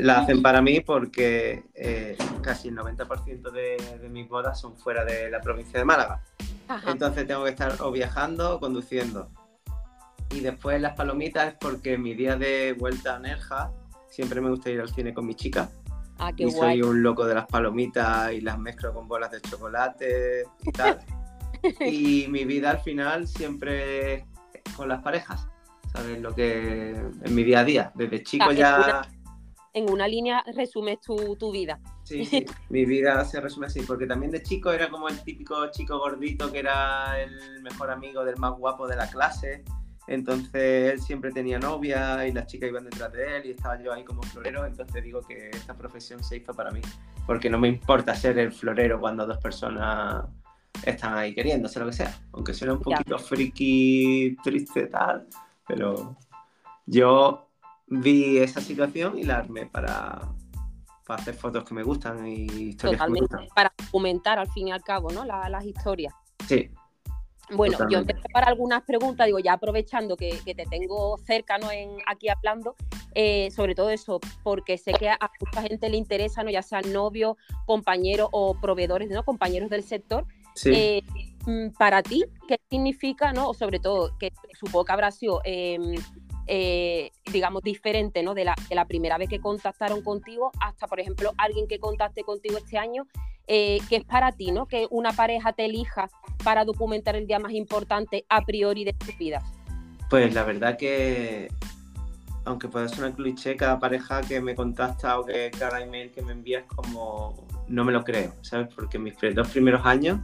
la 0.00 0.20
hacen 0.20 0.42
para 0.42 0.62
mí 0.62 0.80
porque 0.80 1.64
eh, 1.74 2.16
casi 2.42 2.68
el 2.68 2.76
90% 2.76 3.50
de, 3.50 3.76
de, 4.00 4.08
mis 4.08 4.28
bodas 4.28 4.60
son 4.60 4.76
fuera 4.76 5.04
de 5.04 5.30
la 5.30 5.40
provincia 5.40 5.78
de 5.78 5.84
Málaga. 5.84 6.22
Entonces 6.86 7.26
tengo 7.26 7.44
que 7.44 7.50
estar 7.50 7.76
o 7.80 7.90
viajando 7.90 8.56
o 8.56 8.60
conduciendo. 8.60 9.28
Y 10.30 10.40
después 10.40 10.80
las 10.80 10.94
palomitas 10.94 11.48
es 11.48 11.54
porque 11.60 11.98
mi 11.98 12.14
día 12.14 12.36
de 12.36 12.74
vuelta 12.78 13.16
a 13.16 13.18
Nerja 13.18 13.70
siempre 14.08 14.40
me 14.40 14.48
gusta 14.48 14.70
ir 14.70 14.80
al 14.80 14.88
cine 14.88 15.12
con 15.12 15.26
mi 15.26 15.34
chica. 15.34 15.68
Ah, 16.18 16.30
y 16.36 16.50
soy 16.50 16.82
un 16.82 17.02
loco 17.02 17.26
de 17.26 17.34
las 17.34 17.46
palomitas 17.46 18.32
y 18.32 18.40
las 18.40 18.58
mezclo 18.58 18.92
con 18.94 19.08
bolas 19.08 19.30
de 19.30 19.40
chocolate 19.40 20.44
y 20.62 20.72
tal. 20.72 21.00
y 21.86 22.26
mi 22.28 22.44
vida 22.44 22.70
al 22.70 22.80
final 22.80 23.26
siempre 23.26 24.26
con 24.76 24.88
las 24.88 25.02
parejas, 25.02 25.48
¿sabes? 25.92 26.20
Lo 26.20 26.34
que 26.34 26.90
en 26.90 27.34
mi 27.34 27.42
día 27.42 27.60
a 27.60 27.64
día, 27.64 27.92
desde 27.94 28.22
chico 28.22 28.52
ya... 28.52 29.02
en 29.72 29.90
una 29.90 30.06
línea 30.06 30.44
resumes 30.54 31.00
tu, 31.00 31.36
tu 31.36 31.52
vida. 31.52 31.80
Sí, 32.04 32.24
sí, 32.26 32.46
mi 32.68 32.84
vida 32.84 33.24
se 33.24 33.40
resume 33.40 33.66
así, 33.66 33.82
porque 33.82 34.06
también 34.06 34.32
de 34.32 34.42
chico 34.42 34.72
era 34.72 34.88
como 34.88 35.08
el 35.08 35.22
típico 35.22 35.70
chico 35.70 35.98
gordito 35.98 36.50
que 36.52 36.60
era 36.60 37.20
el 37.20 37.62
mejor 37.62 37.90
amigo 37.90 38.24
del 38.24 38.36
más 38.36 38.56
guapo 38.58 38.86
de 38.86 38.96
la 38.96 39.08
clase 39.08 39.64
entonces 40.06 40.92
él 40.92 41.00
siempre 41.00 41.30
tenía 41.30 41.58
novia 41.58 42.26
y 42.26 42.32
las 42.32 42.46
chicas 42.46 42.68
iban 42.68 42.84
detrás 42.84 43.12
de 43.12 43.36
él 43.36 43.46
y 43.46 43.50
estaba 43.50 43.80
yo 43.80 43.92
ahí 43.92 44.04
como 44.04 44.22
florero. 44.22 44.66
Entonces 44.66 45.02
digo 45.02 45.20
que 45.22 45.50
esta 45.50 45.74
profesión 45.74 46.22
se 46.22 46.38
hizo 46.38 46.52
para 46.54 46.70
mí, 46.70 46.80
porque 47.26 47.48
no 47.48 47.58
me 47.58 47.68
importa 47.68 48.14
ser 48.14 48.38
el 48.38 48.52
florero 48.52 49.00
cuando 49.00 49.26
dos 49.26 49.38
personas 49.38 50.24
están 50.84 51.14
ahí 51.16 51.34
queriéndose 51.34 51.78
lo 51.78 51.86
que 51.86 51.92
sea, 51.92 52.14
aunque 52.32 52.54
suene 52.54 52.74
un 52.74 52.80
poquito 52.80 53.18
friki, 53.18 54.36
triste, 54.42 54.86
tal, 54.86 55.26
pero 55.66 56.16
yo 56.86 57.48
vi 57.86 58.38
esa 58.38 58.60
situación 58.60 59.18
y 59.18 59.24
la 59.24 59.38
armé 59.38 59.66
para, 59.66 60.20
para 61.06 61.20
hacer 61.20 61.34
fotos 61.34 61.64
que 61.64 61.74
me 61.74 61.82
gustan 61.82 62.26
y 62.26 62.44
historias 62.70 63.00
que 63.02 63.10
me 63.10 63.20
gustan. 63.20 63.46
Para 63.54 63.72
documentar 63.78 64.38
al 64.38 64.50
fin 64.50 64.68
y 64.68 64.72
al 64.72 64.82
cabo, 64.82 65.10
¿no? 65.10 65.24
las 65.24 65.64
historias. 65.64 66.14
Sí, 66.48 66.70
bueno, 67.50 67.78
yo 67.88 67.98
empecé 67.98 68.28
para 68.32 68.46
algunas 68.46 68.82
preguntas, 68.82 69.26
digo, 69.26 69.38
ya 69.38 69.54
aprovechando 69.54 70.16
que, 70.16 70.40
te 70.44 70.64
tengo 70.66 71.18
cerca 71.18 71.58
¿no? 71.58 71.70
en, 71.70 71.90
aquí 72.06 72.28
hablando, 72.28 72.76
eh, 73.14 73.50
sobre 73.50 73.74
todo 73.74 73.90
eso, 73.90 74.20
porque 74.42 74.78
sé 74.78 74.92
que 74.92 75.08
a 75.08 75.18
mucha 75.40 75.62
gente 75.62 75.88
le 75.88 75.96
interesa, 75.96 76.42
¿no? 76.42 76.50
ya 76.50 76.62
sean 76.62 76.92
novios, 76.92 77.36
compañeros 77.66 78.28
o 78.32 78.54
proveedores, 78.60 79.10
¿no? 79.10 79.24
compañeros 79.24 79.70
del 79.70 79.82
sector. 79.82 80.26
Eh, 80.66 81.02
mm, 81.46 81.70
para 81.78 82.02
ti, 82.02 82.24
¿qué 82.46 82.60
significa, 82.70 83.32
¿no? 83.32 83.48
o 83.48 83.54
sobre 83.54 83.78
todo, 83.78 84.16
que 84.18 84.32
supongo 84.52 84.84
que 84.84 84.92
habrá 84.92 85.10
sido 85.10 85.40
em, 85.44 85.94
eh, 86.54 87.12
digamos, 87.32 87.62
diferente 87.62 88.22
¿no? 88.22 88.34
de, 88.34 88.44
la, 88.44 88.84
primera 88.84 89.16
vez 89.16 89.30
que 89.30 89.40
contactaron 89.40 90.02
contigo 90.02 90.50
hasta, 90.60 90.86
por 90.86 91.00
ejemplo, 91.00 91.32
alguien 91.38 91.66
que 91.66 91.78
contacte 91.78 92.24
contigo 92.24 92.58
este 92.58 92.76
año, 92.76 93.06
eh, 93.46 93.78
que 93.88 93.96
es 93.96 94.04
para 94.04 94.32
ti, 94.32 94.50
¿no? 94.50 94.66
Que 94.66 94.86
una 94.90 95.12
pareja 95.14 95.54
te 95.54 95.64
elija 95.64 96.10
para 96.44 96.66
documentar 96.66 97.16
el 97.16 97.26
día 97.26 97.38
más 97.38 97.52
importante 97.52 98.26
a 98.28 98.44
priori 98.44 98.84
de 98.84 98.92
tu 98.92 99.06
vida. 99.18 99.42
Pues 100.10 100.34
la 100.34 100.44
verdad 100.44 100.76
que, 100.76 101.48
aunque 102.44 102.68
pueda 102.68 102.86
una 102.98 103.14
cliché, 103.14 103.56
cada 103.56 103.78
pareja 103.80 104.20
que 104.20 104.42
me 104.42 104.54
contacta 104.54 105.18
o 105.18 105.24
que 105.24 105.50
cada 105.58 105.80
email 105.80 106.10
que 106.10 106.20
me 106.20 106.32
envías 106.32 106.64
como 106.66 107.46
no 107.66 107.82
me 107.82 107.92
lo 107.92 108.04
creo, 108.04 108.34
¿sabes? 108.42 108.68
Porque 108.74 108.98
mis 108.98 109.14
dos 109.34 109.48
primeros 109.48 109.86
años 109.86 110.20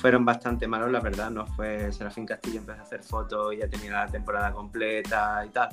fueron 0.00 0.24
bastante 0.24 0.66
malos, 0.66 0.90
la 0.90 1.00
verdad. 1.00 1.30
No 1.30 1.46
fue 1.46 1.92
Serafín 1.92 2.26
Castillo, 2.26 2.60
empecé 2.60 2.80
a 2.80 2.82
hacer 2.82 3.02
fotos 3.02 3.54
y 3.54 3.58
ya 3.58 3.68
tenía 3.68 3.92
la 3.92 4.06
temporada 4.06 4.52
completa 4.52 5.44
y 5.46 5.50
tal. 5.50 5.68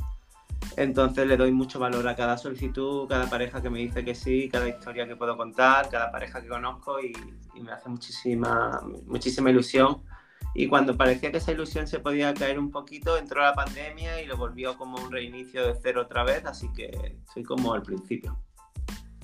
Entonces 0.76 1.28
le 1.28 1.38
doy 1.38 1.52
mucho 1.52 1.80
valor 1.80 2.08
a 2.08 2.16
cada 2.16 2.38
solicitud, 2.38 3.08
cada 3.08 3.30
pareja 3.30 3.62
que 3.62 3.70
me 3.70 3.80
dice 3.80 4.04
que 4.04 4.14
sí, 4.14 4.50
cada 4.50 4.68
historia 4.68 5.08
que 5.08 5.16
puedo 5.16 5.38
contar, 5.38 5.90
cada 5.90 6.12
pareja 6.12 6.42
que 6.42 6.48
conozco 6.48 7.00
y, 7.00 7.14
me 7.62 7.72
hace 7.72 7.90
muchísima, 7.90 8.82
muchísima 9.06 9.50
ilusión. 9.50 10.04
Y 10.54 10.68
cuando 10.68 10.96
parecía 10.96 11.32
que 11.32 11.38
esa 11.38 11.52
ilusión 11.52 11.88
se 11.88 12.00
podía 12.00 12.34
caer 12.34 12.60
un 12.60 12.72
poquito, 12.72 13.18
entró 13.18 13.42
la 13.42 13.54
pandemia 13.54 14.22
y 14.22 14.26
lo 14.26 14.38
volvió 14.38 14.78
como 14.78 14.98
un 14.98 15.12
reinicio 15.12 15.66
de 15.66 15.76
cero 15.82 16.02
otra 16.04 16.24
vez, 16.24 16.46
así 16.46 16.72
que 16.74 17.18
soy 17.34 17.44
como 17.44 17.74
al 17.74 17.82
principio. 17.82 18.38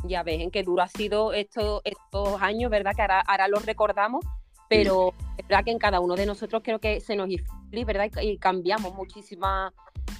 Ya 0.05 0.23
ves, 0.23 0.41
en 0.41 0.51
qué 0.51 0.63
duro 0.63 0.81
ha 0.81 0.87
sido 0.87 1.33
estos, 1.33 1.81
estos 1.85 2.41
años, 2.41 2.69
¿verdad? 2.69 2.93
Que 2.95 3.01
ahora, 3.03 3.21
ahora 3.21 3.47
los 3.47 3.65
recordamos, 3.65 4.25
pero 4.73 5.13
es 5.37 5.47
verdad 5.47 5.63
que 5.63 5.71
en 5.71 5.79
cada 5.79 5.99
uno 5.99 6.15
de 6.15 6.25
nosotros 6.25 6.61
creo 6.63 6.79
que 6.79 6.99
se 6.99 7.15
nos 7.15 7.29
¿verdad? 7.85 8.09
Y 8.21 8.37
cambiamos 8.37 8.93
muchísima, 8.93 9.73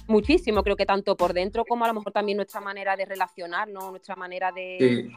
muchísimo, 0.06 0.62
creo 0.62 0.76
que 0.76 0.86
tanto 0.86 1.16
por 1.16 1.32
dentro 1.32 1.64
como 1.64 1.84
a 1.84 1.88
lo 1.88 1.94
mejor 1.94 2.12
también 2.12 2.36
nuestra 2.36 2.60
manera 2.60 2.96
de 2.96 3.04
relacionarnos, 3.04 3.90
nuestra 3.90 4.16
manera 4.16 4.50
de, 4.52 5.12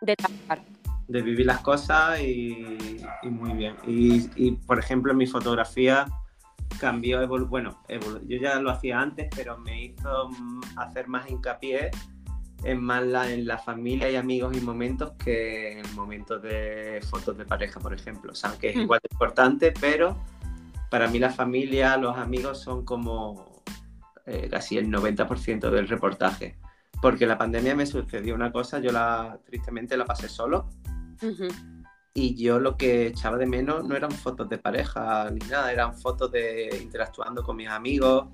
de 0.00 0.16
trabajar. 0.16 0.62
De 1.08 1.22
vivir 1.22 1.46
las 1.46 1.60
cosas 1.60 2.20
y, 2.20 3.00
muy 3.24 3.52
bien. 3.52 3.76
Y, 3.86 4.52
por 4.52 4.78
ejemplo, 4.78 5.12
en 5.12 5.18
mi 5.18 5.26
fotografía 5.26 6.06
cambió, 6.80 7.26
bueno, 7.46 7.82
yo 7.88 8.38
ya 8.38 8.60
lo 8.60 8.70
hacía 8.70 9.00
antes, 9.00 9.28
pero 9.34 9.58
me 9.58 9.84
hizo 9.84 10.30
hacer 10.76 11.08
más 11.08 11.28
hincapié 11.30 11.90
en 12.64 12.82
más 12.82 13.04
la, 13.04 13.30
en 13.30 13.46
la 13.46 13.58
familia 13.58 14.10
y 14.10 14.16
amigos 14.16 14.56
y 14.56 14.60
momentos 14.60 15.12
que 15.12 15.80
en 15.80 15.94
momentos 15.94 16.42
de 16.42 17.00
fotos 17.08 17.36
de 17.36 17.44
pareja, 17.44 17.80
por 17.80 17.92
ejemplo. 17.92 18.32
O 18.32 18.34
sea, 18.34 18.56
que 18.58 18.70
es 18.70 18.76
igual 18.76 19.00
de 19.02 19.08
importante, 19.12 19.72
pero 19.78 20.16
para 20.90 21.08
mí 21.08 21.18
la 21.18 21.30
familia, 21.30 21.96
los 21.96 22.16
amigos 22.16 22.60
son 22.60 22.84
como 22.84 23.62
eh, 24.26 24.48
casi 24.50 24.78
el 24.78 24.88
90% 24.88 25.70
del 25.70 25.88
reportaje. 25.88 26.56
Porque 27.00 27.26
la 27.26 27.36
pandemia 27.36 27.74
me 27.74 27.86
sucedió 27.86 28.34
una 28.34 28.52
cosa, 28.52 28.78
yo 28.78 28.92
la 28.92 29.38
tristemente 29.44 29.96
la 29.96 30.04
pasé 30.04 30.28
solo. 30.28 30.68
Y 32.14 32.34
yo 32.34 32.60
lo 32.60 32.76
que 32.76 33.06
echaba 33.06 33.38
de 33.38 33.46
menos 33.46 33.84
no 33.84 33.96
eran 33.96 34.10
fotos 34.10 34.48
de 34.48 34.58
pareja 34.58 35.30
ni 35.30 35.38
nada, 35.48 35.72
eran 35.72 35.94
fotos 35.94 36.30
de 36.30 36.78
interactuando 36.82 37.42
con 37.42 37.56
mis 37.56 37.68
amigos, 37.68 38.28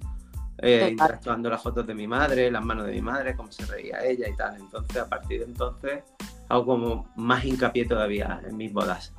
eh, 0.58 0.88
interactuando 0.90 1.48
las 1.50 1.62
fotos 1.62 1.86
de 1.86 1.94
mi 1.94 2.06
madre, 2.06 2.50
las 2.50 2.64
manos 2.64 2.86
de 2.86 2.92
mi 2.92 3.02
madre, 3.02 3.36
cómo 3.36 3.50
se 3.52 3.64
reía 3.66 4.04
ella 4.04 4.28
y 4.28 4.36
tal. 4.36 4.56
Entonces, 4.56 4.96
a 4.96 5.08
partir 5.08 5.40
de 5.40 5.46
entonces, 5.46 6.02
hago 6.48 6.66
como 6.66 7.12
más 7.16 7.44
hincapié 7.44 7.84
todavía 7.84 8.40
en 8.46 8.56
mis 8.56 8.72
bodas. 8.72 9.12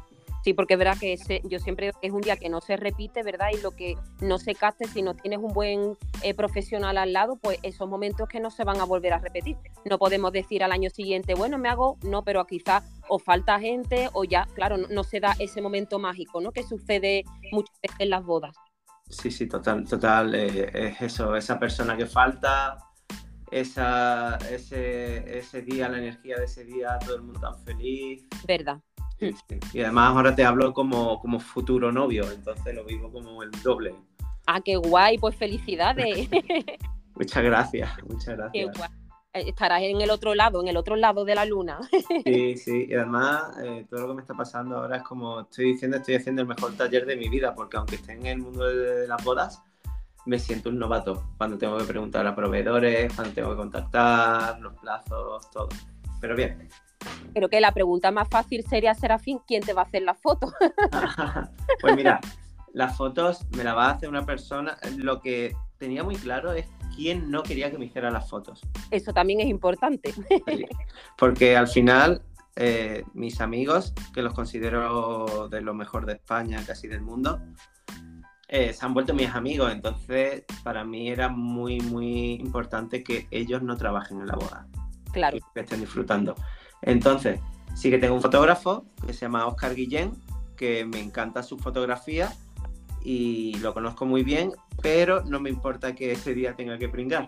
Sí, 0.43 0.53
porque 0.53 0.75
es 0.75 0.77
verdad 0.77 0.97
que 0.97 1.13
ese, 1.13 1.41
yo 1.43 1.59
siempre 1.59 1.91
es 2.01 2.11
un 2.11 2.21
día 2.21 2.37
que 2.37 2.47
no 2.47 2.61
se 2.61 2.77
repite, 2.77 3.23
¿verdad? 3.23 3.47
Y 3.53 3.61
lo 3.61 3.71
que 3.71 3.97
no 4.21 4.37
se 4.37 4.55
caste, 4.55 4.87
si 4.87 5.01
no 5.01 5.13
tienes 5.13 5.39
un 5.39 5.53
buen 5.53 5.97
eh, 6.23 6.33
profesional 6.33 6.97
al 6.97 7.11
lado, 7.11 7.35
pues 7.35 7.59
esos 7.61 7.89
momentos 7.89 8.29
que 8.29 8.39
no 8.39 8.49
se 8.49 8.63
van 8.63 8.79
a 8.79 8.85
volver 8.85 9.13
a 9.13 9.19
repetir. 9.19 9.57
No 9.83 9.97
podemos 9.97 10.31
decir 10.31 10.63
al 10.63 10.71
año 10.71 10.89
siguiente, 10.89 11.33
bueno, 11.33 11.57
me 11.57 11.67
hago, 11.67 11.97
no, 12.03 12.23
pero 12.23 12.45
quizás 12.45 12.83
o 13.09 13.19
falta 13.19 13.59
gente 13.59 14.09
o 14.13 14.23
ya, 14.23 14.47
claro, 14.53 14.77
no, 14.77 15.03
se 15.03 15.19
da 15.19 15.35
ese 15.39 15.61
momento 15.61 15.99
mágico, 15.99 16.39
¿no? 16.39 16.51
Que 16.51 16.63
sucede 16.63 17.25
muchas 17.51 17.75
veces 17.81 17.99
en 17.99 18.09
las 18.09 18.23
bodas. 18.23 18.55
Sí, 19.09 19.31
sí, 19.31 19.47
total, 19.47 19.85
total, 19.87 20.35
eh, 20.35 20.69
es 20.73 21.01
eso, 21.01 21.35
esa 21.35 21.59
persona 21.59 21.97
que 21.97 22.05
falta, 22.05 22.77
esa, 23.49 24.37
ese, 24.49 25.37
ese 25.37 25.63
día, 25.63 25.89
la 25.89 25.97
energía 25.97 26.37
de 26.37 26.45
ese 26.45 26.63
día, 26.63 26.97
todo 27.03 27.15
el 27.15 27.23
mundo 27.23 27.39
tan 27.39 27.59
feliz. 27.63 28.27
Verdad. 28.45 28.79
Y 29.73 29.81
además 29.81 30.15
ahora 30.15 30.33
te 30.33 30.45
hablo 30.45 30.73
como, 30.73 31.19
como 31.19 31.39
futuro 31.39 31.91
novio, 31.91 32.31
entonces 32.31 32.73
lo 32.73 32.85
vivo 32.85 33.11
como 33.11 33.43
el 33.43 33.51
doble. 33.63 33.95
Ah, 34.45 34.61
qué 34.61 34.77
guay, 34.77 35.17
pues 35.17 35.35
felicidades. 35.35 36.29
muchas 37.15 37.43
gracias, 37.43 37.91
muchas 38.03 38.37
gracias. 38.37 38.51
Qué 38.53 38.65
guay. 38.65 38.89
Eh, 39.33 39.49
estarás 39.49 39.81
en 39.83 40.01
el 40.01 40.09
otro 40.09 40.33
lado, 40.33 40.61
en 40.61 40.67
el 40.67 40.77
otro 40.77 40.95
lado 40.95 41.23
de 41.25 41.35
la 41.35 41.45
luna. 41.45 41.79
Sí, 42.25 42.57
sí, 42.57 42.87
y 42.89 42.93
además 42.93 43.57
eh, 43.63 43.85
todo 43.89 44.01
lo 44.01 44.07
que 44.09 44.13
me 44.15 44.21
está 44.21 44.33
pasando 44.33 44.77
ahora 44.77 44.97
es 44.97 45.03
como 45.03 45.41
estoy 45.41 45.73
diciendo, 45.73 45.97
estoy 45.97 46.15
haciendo 46.15 46.41
el 46.41 46.47
mejor 46.47 46.75
taller 46.75 47.05
de 47.05 47.15
mi 47.15 47.29
vida, 47.29 47.53
porque 47.53 47.77
aunque 47.77 47.95
esté 47.95 48.13
en 48.13 48.25
el 48.25 48.39
mundo 48.39 48.65
de 48.65 49.07
las 49.07 49.23
bodas, 49.23 49.61
me 50.25 50.39
siento 50.39 50.69
un 50.69 50.79
novato 50.79 51.31
cuando 51.37 51.57
tengo 51.57 51.77
que 51.77 51.85
preguntar 51.85 52.25
a 52.27 52.35
proveedores, 52.35 53.13
cuando 53.13 53.33
tengo 53.33 53.51
que 53.51 53.57
contactar, 53.57 54.59
los 54.59 54.73
plazos, 54.79 55.49
todo. 55.51 55.69
Pero 56.19 56.35
bien, 56.35 56.69
Creo 57.33 57.49
que 57.49 57.61
la 57.61 57.71
pregunta 57.71 58.11
más 58.11 58.27
fácil 58.27 58.65
sería, 58.67 58.93
Serafín, 58.93 59.39
¿quién 59.47 59.63
te 59.63 59.73
va 59.73 59.83
a 59.83 59.85
hacer 59.85 60.01
las 60.01 60.19
fotos? 60.19 60.53
pues 61.81 61.95
mira, 61.95 62.19
las 62.73 62.97
fotos 62.97 63.45
me 63.55 63.63
las 63.63 63.75
va 63.75 63.87
a 63.87 63.91
hacer 63.91 64.09
una 64.09 64.25
persona. 64.25 64.77
Lo 64.97 65.21
que 65.21 65.55
tenía 65.79 66.03
muy 66.03 66.15
claro 66.15 66.53
es 66.53 66.67
quién 66.95 67.31
no 67.31 67.41
quería 67.41 67.71
que 67.71 67.77
me 67.77 67.85
hiciera 67.85 68.11
las 68.11 68.29
fotos. 68.29 68.61
Eso 68.91 69.13
también 69.13 69.39
es 69.39 69.47
importante. 69.47 70.13
Porque 71.17 71.57
al 71.57 71.67
final, 71.67 72.21
eh, 72.55 73.03
mis 73.13 73.41
amigos, 73.41 73.93
que 74.13 74.21
los 74.21 74.33
considero 74.33 75.47
de 75.49 75.61
lo 75.61 75.73
mejor 75.73 76.05
de 76.05 76.13
España, 76.13 76.61
casi 76.67 76.87
del 76.87 77.01
mundo, 77.01 77.39
eh, 78.49 78.73
se 78.73 78.85
han 78.85 78.93
vuelto 78.93 79.13
mis 79.13 79.29
amigos. 79.29 79.71
Entonces, 79.71 80.43
para 80.63 80.83
mí 80.83 81.09
era 81.09 81.29
muy, 81.29 81.79
muy 81.79 82.33
importante 82.33 83.03
que 83.03 83.27
ellos 83.31 83.63
no 83.63 83.77
trabajen 83.77 84.19
en 84.19 84.27
la 84.27 84.35
boda. 84.35 84.67
Claro. 85.11 85.39
que 85.55 85.61
estén 85.61 85.79
disfrutando. 85.79 86.35
Entonces, 86.83 87.39
sí 87.73 87.89
que 87.89 87.97
tengo 87.97 88.13
un 88.13 88.21
fotógrafo 88.21 88.85
que 89.07 89.11
se 89.11 89.21
llama 89.21 89.47
Oscar 89.47 89.73
Guillén, 89.73 90.11
que 90.55 90.85
me 90.85 90.99
encanta 90.99 91.41
su 91.41 91.57
fotografía 91.57 92.31
y 93.11 93.55
lo 93.55 93.73
conozco 93.73 94.05
muy 94.05 94.21
bien, 94.21 94.51
pero 94.83 95.23
no 95.23 95.39
me 95.39 95.49
importa 95.49 95.95
que 95.95 96.11
ese 96.11 96.35
día 96.35 96.53
tenga 96.55 96.77
que 96.77 96.89
pringar. 96.89 97.27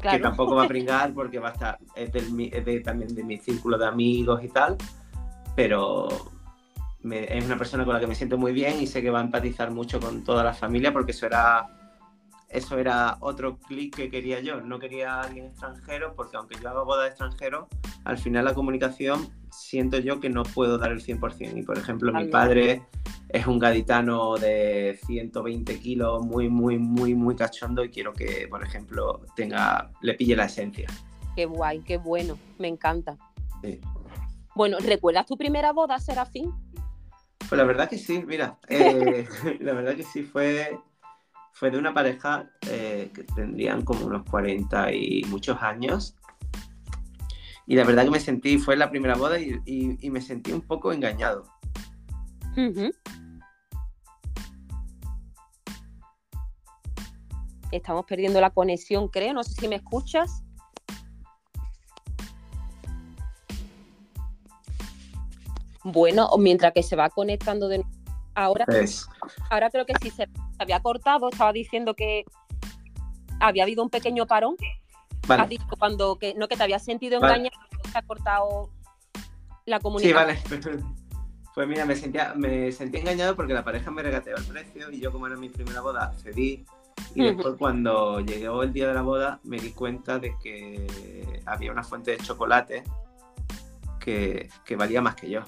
Que 0.00 0.18
tampoco 0.18 0.56
va 0.56 0.64
a 0.64 0.68
pringar 0.74 1.14
porque 1.14 1.38
va 1.38 1.50
a 1.50 1.52
estar, 1.52 1.78
es, 1.94 2.82
también 2.82 3.14
de 3.14 3.22
mi 3.22 3.36
círculo 3.36 3.78
de 3.78 3.86
amigos 3.86 4.42
y 4.42 4.48
tal, 4.48 4.76
pero 5.54 6.08
es 7.08 7.44
una 7.44 7.56
persona 7.56 7.84
con 7.84 7.94
la 7.94 8.00
que 8.00 8.08
me 8.08 8.16
siento 8.16 8.36
muy 8.36 8.52
bien 8.52 8.82
y 8.82 8.88
sé 8.88 9.00
que 9.00 9.10
va 9.10 9.20
a 9.20 9.22
empatizar 9.22 9.70
mucho 9.70 10.00
con 10.00 10.24
toda 10.24 10.42
la 10.42 10.54
familia 10.54 10.92
porque 10.92 11.12
eso 11.12 11.26
era 11.26 11.68
eso 12.48 12.76
era 12.76 13.16
otro 13.20 13.58
clic 13.58 13.94
que 13.94 14.10
quería 14.10 14.40
yo. 14.40 14.60
No 14.60 14.80
quería 14.80 15.14
a 15.14 15.22
alguien 15.22 15.46
extranjero 15.46 16.14
porque 16.16 16.36
aunque 16.36 16.56
yo 16.60 16.68
haga 16.68 16.82
boda 16.82 17.04
de 17.04 17.10
extranjero, 17.10 17.68
al 18.04 18.18
final 18.18 18.44
la 18.44 18.54
comunicación 18.54 19.28
siento 19.52 19.98
yo 19.98 20.18
que 20.18 20.30
no 20.30 20.42
puedo 20.42 20.78
dar 20.78 20.90
el 20.90 21.00
100%. 21.00 21.58
Y 21.58 21.62
por 21.62 21.78
ejemplo, 21.78 22.12
mi 22.12 22.24
padre 22.26 22.82
es 23.32 23.46
un 23.46 23.58
gaditano 23.58 24.36
de 24.36 24.98
120 25.06 25.80
kilos, 25.80 26.24
muy, 26.24 26.48
muy, 26.48 26.78
muy, 26.78 27.14
muy 27.14 27.34
cachondo 27.34 27.84
y 27.84 27.90
quiero 27.90 28.12
que, 28.12 28.46
por 28.48 28.62
ejemplo, 28.62 29.22
tenga, 29.34 29.90
le 30.00 30.14
pille 30.14 30.36
la 30.36 30.44
esencia. 30.44 30.88
Qué 31.34 31.46
guay, 31.46 31.80
qué 31.80 31.96
bueno, 31.96 32.38
me 32.58 32.68
encanta. 32.68 33.16
Bueno, 34.54 34.78
¿recuerdas 34.80 35.26
tu 35.26 35.36
primera 35.36 35.72
boda, 35.72 35.98
Serafín? 35.98 36.52
Pues 37.48 37.58
la 37.58 37.64
verdad 37.64 37.88
que 37.88 37.98
sí, 37.98 38.22
mira, 38.26 38.58
eh, 38.68 39.26
la 39.60 39.72
verdad 39.72 39.96
que 39.96 40.04
sí 40.04 40.22
fue 40.22 40.78
fue 41.52 41.70
de 41.70 41.78
una 41.78 41.94
pareja 41.94 42.50
eh, 42.68 43.10
que 43.14 43.24
tendrían 43.24 43.82
como 43.82 44.06
unos 44.06 44.24
40 44.28 44.92
y 44.92 45.22
muchos 45.28 45.62
años. 45.62 46.16
Y 47.66 47.76
la 47.76 47.84
verdad 47.84 48.04
que 48.04 48.10
me 48.10 48.20
sentí, 48.20 48.58
fue 48.58 48.76
la 48.76 48.90
primera 48.90 49.14
boda 49.14 49.38
y, 49.38 50.10
me 50.10 50.20
sentí 50.20 50.52
un 50.52 50.62
poco 50.62 50.92
engañado. 50.92 51.44
Estamos 57.72 58.04
perdiendo 58.06 58.40
la 58.40 58.50
conexión, 58.50 59.08
creo. 59.08 59.34
No 59.34 59.42
sé 59.42 59.54
si 59.54 59.66
me 59.66 59.76
escuchas. 59.76 60.42
Bueno, 65.82 66.30
mientras 66.38 66.72
que 66.72 66.84
se 66.84 66.94
va 66.94 67.10
conectando 67.10 67.66
de 67.66 67.78
nuevo 67.78 68.02
Ahora, 68.34 68.64
ahora 69.50 69.70
creo 69.70 69.84
que 69.84 69.94
sí 70.00 70.10
se 70.10 70.26
había 70.58 70.80
cortado, 70.80 71.28
estaba 71.28 71.52
diciendo 71.52 71.94
que 71.94 72.24
había 73.40 73.64
habido 73.64 73.82
un 73.82 73.90
pequeño 73.90 74.26
parón. 74.26 74.56
Has 75.28 75.48
dicho 75.48 75.66
cuando 75.78 76.18
que 76.18 76.34
no 76.34 76.48
que 76.48 76.56
te 76.56 76.62
había 76.62 76.78
sentido 76.78 77.16
engañado, 77.16 77.56
se 77.90 77.98
ha 77.98 78.02
cortado 78.02 78.70
la 79.66 79.80
comunicación. 79.80 80.36
Sí, 80.48 80.70
vale. 80.70 80.82
Pues 81.54 81.68
mira, 81.68 81.84
me 81.84 81.94
sentía, 81.94 82.32
me 82.34 82.72
sentí 82.72 82.96
engañado 82.96 83.36
porque 83.36 83.52
la 83.52 83.62
pareja 83.62 83.90
me 83.90 84.02
regateó 84.02 84.34
el 84.38 84.44
precio 84.46 84.90
y 84.90 85.00
yo 85.00 85.12
como 85.12 85.26
era 85.26 85.36
mi 85.36 85.50
primera 85.50 85.82
boda 85.82 86.14
cedí 86.22 86.64
y 87.14 87.22
después 87.22 87.54
cuando 87.58 88.20
llegó 88.20 88.62
el 88.62 88.72
día 88.72 88.88
de 88.88 88.94
la 88.94 89.02
boda 89.02 89.40
me 89.44 89.58
di 89.58 89.72
cuenta 89.72 90.18
de 90.18 90.34
que 90.42 91.42
había 91.46 91.72
una 91.72 91.82
fuente 91.82 92.12
de 92.12 92.18
chocolate 92.18 92.84
que, 93.98 94.48
valía 94.76 95.00
más 95.00 95.14
que 95.14 95.30
yo. 95.30 95.40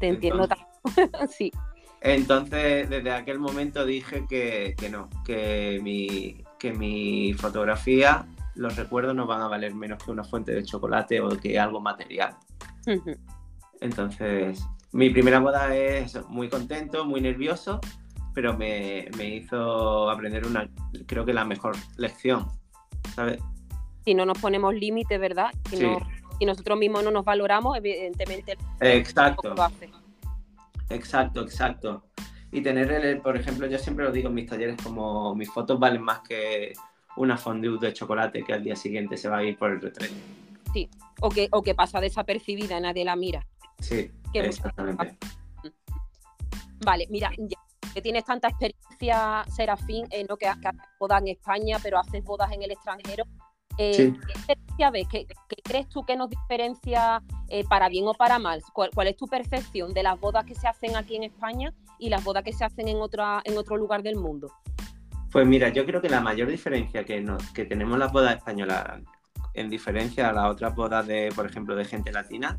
Te 0.00 0.08
entiendo 0.08 0.48
sí. 1.30 1.52
Entonces, 2.00 2.88
desde 2.88 3.10
aquel 3.10 3.38
momento 3.38 3.84
dije 3.84 4.26
que, 4.28 4.74
no, 4.90 5.08
que 5.24 5.80
mi, 5.82 6.44
que 6.58 6.72
mi 6.72 7.34
fotografía, 7.34 8.26
los 8.54 8.76
recuerdos 8.76 9.14
no 9.16 9.26
van 9.26 9.40
a 9.40 9.48
valer 9.48 9.74
menos 9.74 10.02
que 10.02 10.10
una 10.10 10.24
fuente 10.24 10.52
de 10.52 10.62
chocolate 10.62 11.20
o 11.20 11.30
que 11.30 11.58
algo 11.58 11.80
material. 11.80 12.36
Entonces, 13.80 14.64
mi 14.92 15.10
primera 15.10 15.40
boda 15.40 15.74
es 15.74 16.18
muy 16.28 16.48
contento, 16.48 17.04
muy 17.04 17.20
nervioso, 17.20 17.80
pero 18.38 18.56
me, 18.56 19.08
hizo 19.18 20.08
aprender 20.08 20.46
una, 20.46 20.70
creo 21.06 21.24
que 21.24 21.32
la 21.32 21.44
mejor 21.44 21.74
lección, 21.96 22.46
¿sabes? 23.12 23.40
Si 24.04 24.14
no 24.14 24.24
nos 24.24 24.38
ponemos 24.38 24.72
límites, 24.76 25.18
¿verdad? 25.18 25.50
Si, 25.68 25.78
si 26.38 26.44
nosotros 26.46 26.78
mismos 26.78 27.02
no 27.02 27.10
nos 27.10 27.24
valoramos, 27.24 27.76
evidentemente... 27.76 28.56
Exacto. 28.78 29.56
Exacto, 30.88 31.42
exacto. 31.42 32.04
Y 32.52 32.60
tener, 32.60 32.92
el, 32.92 33.20
por 33.20 33.36
ejemplo, 33.36 33.66
yo 33.66 33.76
siempre 33.76 34.04
lo 34.04 34.12
digo 34.12 34.28
en 34.28 34.36
mis 34.36 34.48
talleres, 34.48 34.76
como 34.84 35.34
mis 35.34 35.50
fotos 35.50 35.80
valen 35.80 36.02
más 36.02 36.20
que 36.20 36.74
una 37.16 37.36
fondue 37.36 37.76
de 37.80 37.92
chocolate 37.92 38.44
que 38.44 38.52
al 38.52 38.62
día 38.62 38.76
siguiente 38.76 39.16
se 39.16 39.28
va 39.28 39.38
a 39.38 39.42
ir 39.42 39.58
por 39.58 39.72
el 39.72 39.80
retrete. 39.80 40.14
Sí, 40.72 40.88
o 41.20 41.28
que, 41.28 41.48
o 41.50 41.60
que 41.60 41.74
pasa 41.74 42.00
desapercibida, 42.00 42.78
nadie 42.78 43.04
la 43.04 43.16
mira. 43.16 43.44
Sí, 43.80 44.12
exactamente. 44.32 45.16
Vale, 46.84 47.08
mira, 47.10 47.32
ya 47.36 47.58
tienes 48.02 48.24
tanta 48.24 48.48
experiencia, 48.48 49.44
Serafín, 49.48 50.06
en 50.10 50.26
lo 50.28 50.36
que 50.36 50.46
haces 50.46 50.72
bodas 50.98 51.22
en 51.22 51.28
España, 51.28 51.78
pero 51.82 51.98
haces 51.98 52.24
bodas 52.24 52.52
en 52.52 52.62
el 52.62 52.70
extranjero, 52.70 53.24
eh, 53.78 54.12
¿Qué 54.76 54.90
ves? 54.90 55.06
¿Qué, 55.08 55.26
crees 55.62 55.88
tú 55.88 56.04
que 56.04 56.16
nos 56.16 56.28
diferencia 56.28 57.22
eh, 57.48 57.64
para 57.68 57.88
bien 57.88 58.06
o 58.06 58.14
para 58.14 58.38
mal? 58.38 58.60
¿Cuál, 58.72 59.06
es 59.06 59.16
tu 59.16 59.26
percepción 59.26 59.94
de 59.94 60.02
las 60.02 60.18
bodas 60.20 60.44
que 60.44 60.54
se 60.54 60.66
hacen 60.66 60.96
aquí 60.96 61.16
en 61.16 61.24
España 61.24 61.72
y 61.98 62.08
las 62.08 62.22
bodas 62.24 62.42
que 62.42 62.52
se 62.52 62.64
hacen 62.64 62.88
en, 62.88 62.98
otra, 62.98 63.40
en 63.44 63.56
otro 63.56 63.76
lugar 63.76 64.02
del 64.02 64.16
mundo? 64.16 64.52
Pues 65.30 65.46
mira, 65.46 65.68
yo 65.68 65.86
creo 65.86 66.00
que 66.00 66.08
la 66.08 66.20
mayor 66.20 66.48
diferencia 66.48 67.04
que, 67.04 67.24
que 67.54 67.64
tenemos 67.64 67.98
las 67.98 68.12
bodas 68.12 68.36
españolas 68.36 69.00
en 69.54 69.68
diferencia 69.68 70.28
a 70.28 70.32
las 70.32 70.50
otras 70.50 70.74
bodas 70.74 71.06
de, 71.06 71.30
por 71.34 71.46
ejemplo, 71.46 71.74
de 71.74 71.84
gente 71.84 72.12
latina, 72.12 72.56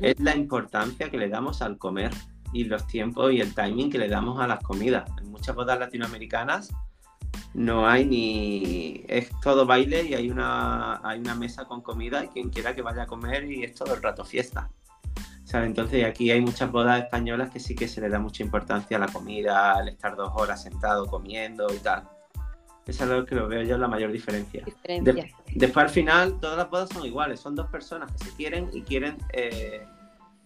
es 0.00 0.18
la 0.18 0.34
importancia 0.34 1.10
que 1.10 1.18
le 1.18 1.28
damos 1.28 1.62
al 1.62 1.78
comer 1.78 2.10
y 2.52 2.64
los 2.64 2.86
tiempos 2.86 3.32
y 3.32 3.40
el 3.40 3.54
timing 3.54 3.90
que 3.90 3.98
le 3.98 4.08
damos 4.08 4.40
a 4.40 4.46
las 4.46 4.62
comidas. 4.62 5.10
En 5.20 5.30
muchas 5.30 5.54
bodas 5.54 5.78
latinoamericanas 5.78 6.70
no 7.54 7.88
hay 7.88 8.06
ni. 8.06 9.04
Es 9.08 9.30
todo 9.40 9.66
baile 9.66 10.02
y 10.02 10.14
hay 10.14 10.30
una, 10.30 11.00
hay 11.02 11.18
una 11.18 11.34
mesa 11.34 11.64
con 11.64 11.80
comida 11.80 12.24
y 12.24 12.28
quien 12.28 12.50
quiera 12.50 12.74
que 12.74 12.82
vaya 12.82 13.02
a 13.02 13.06
comer 13.06 13.44
y 13.44 13.64
es 13.64 13.74
todo 13.74 13.94
el 13.94 14.02
rato 14.02 14.24
fiesta. 14.24 14.70
Entonces 15.52 16.04
aquí 16.04 16.30
hay 16.30 16.40
muchas 16.40 16.70
bodas 16.70 17.02
españolas 17.02 17.50
que 17.50 17.58
sí 17.58 17.74
que 17.74 17.88
se 17.88 18.00
le 18.00 18.10
da 18.10 18.18
mucha 18.18 18.42
importancia 18.42 18.98
a 18.98 19.00
la 19.00 19.08
comida, 19.08 19.72
al 19.72 19.88
estar 19.88 20.14
dos 20.14 20.30
horas 20.34 20.62
sentado 20.62 21.06
comiendo 21.06 21.66
y 21.74 21.78
tal. 21.78 22.06
Esa 22.86 23.04
es 23.04 23.10
lo 23.10 23.24
que 23.26 23.34
lo 23.34 23.48
veo 23.48 23.62
yo 23.62 23.76
la 23.76 23.88
mayor 23.88 24.12
diferencia. 24.12 24.62
después 25.54 25.84
al 25.84 25.90
final 25.90 26.40
todas 26.40 26.56
las 26.56 26.70
bodas 26.70 26.88
son 26.90 27.04
iguales, 27.04 27.40
son 27.40 27.54
dos 27.54 27.66
personas 27.68 28.10
que 28.12 28.24
se 28.24 28.34
quieren 28.34 28.70
y 28.72 28.82
quieren 28.82 29.16
eh, 29.32 29.86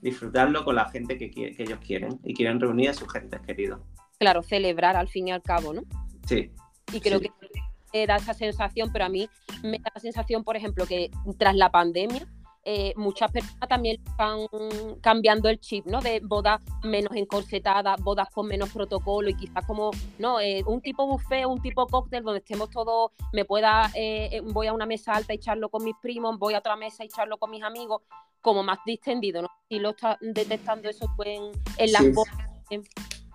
disfrutarlo 0.03 0.65
con 0.65 0.75
la 0.75 0.89
gente 0.91 1.17
que, 1.17 1.31
que 1.31 1.55
ellos 1.59 1.79
quieren 1.79 2.21
y 2.25 2.35
quieren 2.35 2.61
reunir 2.61 2.91
a 2.91 2.95
sus 2.95 3.11
gentes 3.11 3.41
queridos. 3.41 3.81
Claro, 4.19 4.43
celebrar 4.43 4.97
al 4.97 5.09
fin 5.09 5.29
y 5.29 5.33
al 5.33 5.43
cabo, 5.43 5.73
¿no? 5.73 5.83
Sí. 6.27 6.51
Y 6.93 7.01
creo 7.01 7.21
que 7.21 7.31
da 8.07 8.17
esa 8.17 8.35
sensación, 8.35 8.91
pero 8.93 9.05
a 9.05 9.09
mí 9.09 9.29
me 9.63 9.79
da 9.79 9.91
la 9.95 10.01
sensación, 10.01 10.45
por 10.45 10.57
ejemplo, 10.57 10.87
que 10.87 11.11
tras 11.39 11.55
la 11.55 11.71
pandemia, 11.71 12.27
eh, 12.65 12.93
muchas 12.97 13.33
personas 13.33 13.69
también 13.69 14.01
están 14.07 14.47
cambiando 15.01 15.49
el 15.49 15.59
chip, 15.59 15.85
¿no? 15.87 16.01
De 16.01 16.21
bodas 16.21 16.61
menos 16.85 17.15
encorsetadas, 17.17 18.01
bodas 18.01 18.29
con 18.31 18.47
menos 18.47 18.71
protocolo 18.71 19.29
y 19.29 19.35
quizás 19.35 19.67
como, 19.67 19.91
¿no? 20.19 20.39
Eh, 20.39 20.63
un 20.67 20.81
tipo 20.81 21.07
buffet, 21.07 21.45
un 21.45 21.61
tipo 21.61 21.87
cóctel 21.89 22.23
donde 22.23 22.39
estemos 22.39 22.71
todos, 22.71 23.11
me 23.33 23.45
pueda, 23.45 23.91
eh, 23.97 24.41
voy 24.45 24.69
a 24.69 24.73
una 24.73 24.87
mesa 24.87 25.13
alta 25.13 25.33
y 25.33 25.37
echarlo 25.37 25.71
con 25.71 25.83
mis 25.83 25.97
primos, 26.01 26.39
voy 26.39 26.55
a 26.55 26.59
otra 26.59 26.77
mesa 26.77 27.03
y 27.03 27.07
echarlo 27.07 27.37
con 27.39 27.51
mis 27.51 27.65
amigos, 27.65 28.03
como 28.43 28.63
más 28.63 28.79
distendido, 28.85 29.41
¿no? 29.43 29.49
Y 29.69 29.79
lo 29.79 29.91
está 29.91 30.19
detectando 30.21 30.91
eso 30.91 31.07
pues, 31.17 31.39
en, 31.79 31.93
las 31.93 32.13
bodas, 32.13 32.37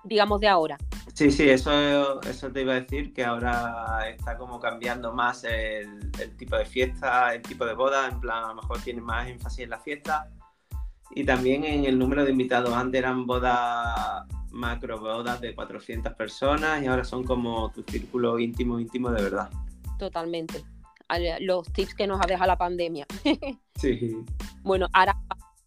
digamos, 0.03 0.39
de 0.39 0.47
ahora. 0.47 0.77
Sí, 1.13 1.31
sí, 1.31 1.49
eso, 1.49 2.21
eso 2.21 2.51
te 2.51 2.61
iba 2.61 2.73
a 2.73 2.81
decir, 2.81 3.11
que 3.13 3.23
ahora 3.23 4.07
está 4.07 4.37
como 4.37 4.59
cambiando 4.59 5.13
más 5.13 5.43
el, 5.45 6.11
tipo 6.37 6.57
de 6.57 6.65
fiesta, 6.65 7.33
el 7.33 7.41
tipo 7.41 7.65
de 7.65 7.73
boda, 7.73 8.07
en 8.07 8.19
plan, 8.19 8.43
a 8.43 8.47
lo 8.49 8.55
mejor 8.55 8.79
tiene 8.81 9.01
más 9.01 9.27
énfasis 9.27 9.59
en 9.59 9.71
la 9.71 9.79
fiesta 9.79 10.29
y 11.11 11.23
también 11.23 11.63
en 11.63 11.85
el 11.85 11.97
número 11.97 12.23
de 12.23 12.31
invitados. 12.31 12.73
Antes 12.73 12.99
eran 12.99 13.25
bodas, 13.25 14.27
macro 14.51 14.99
bodas 14.99 15.41
de 15.41 15.55
400 15.55 16.13
personas 16.13 16.83
y 16.83 16.87
ahora 16.87 17.03
son 17.03 17.23
como 17.23 17.71
tu 17.71 17.81
círculo 17.83 18.37
íntimo, 18.37 18.79
íntimo 18.79 19.09
de 19.09 19.23
verdad. 19.23 19.49
Totalmente. 19.97 20.63
Los 21.39 21.71
tips 21.71 21.95
que 21.95 22.07
nos 22.07 22.19
ha 22.21 22.27
dejado 22.27 22.47
la 22.47 22.57
pandemia. 22.57 23.05
sí. 23.75 24.17
Bueno, 24.63 24.87
ahora 24.93 25.17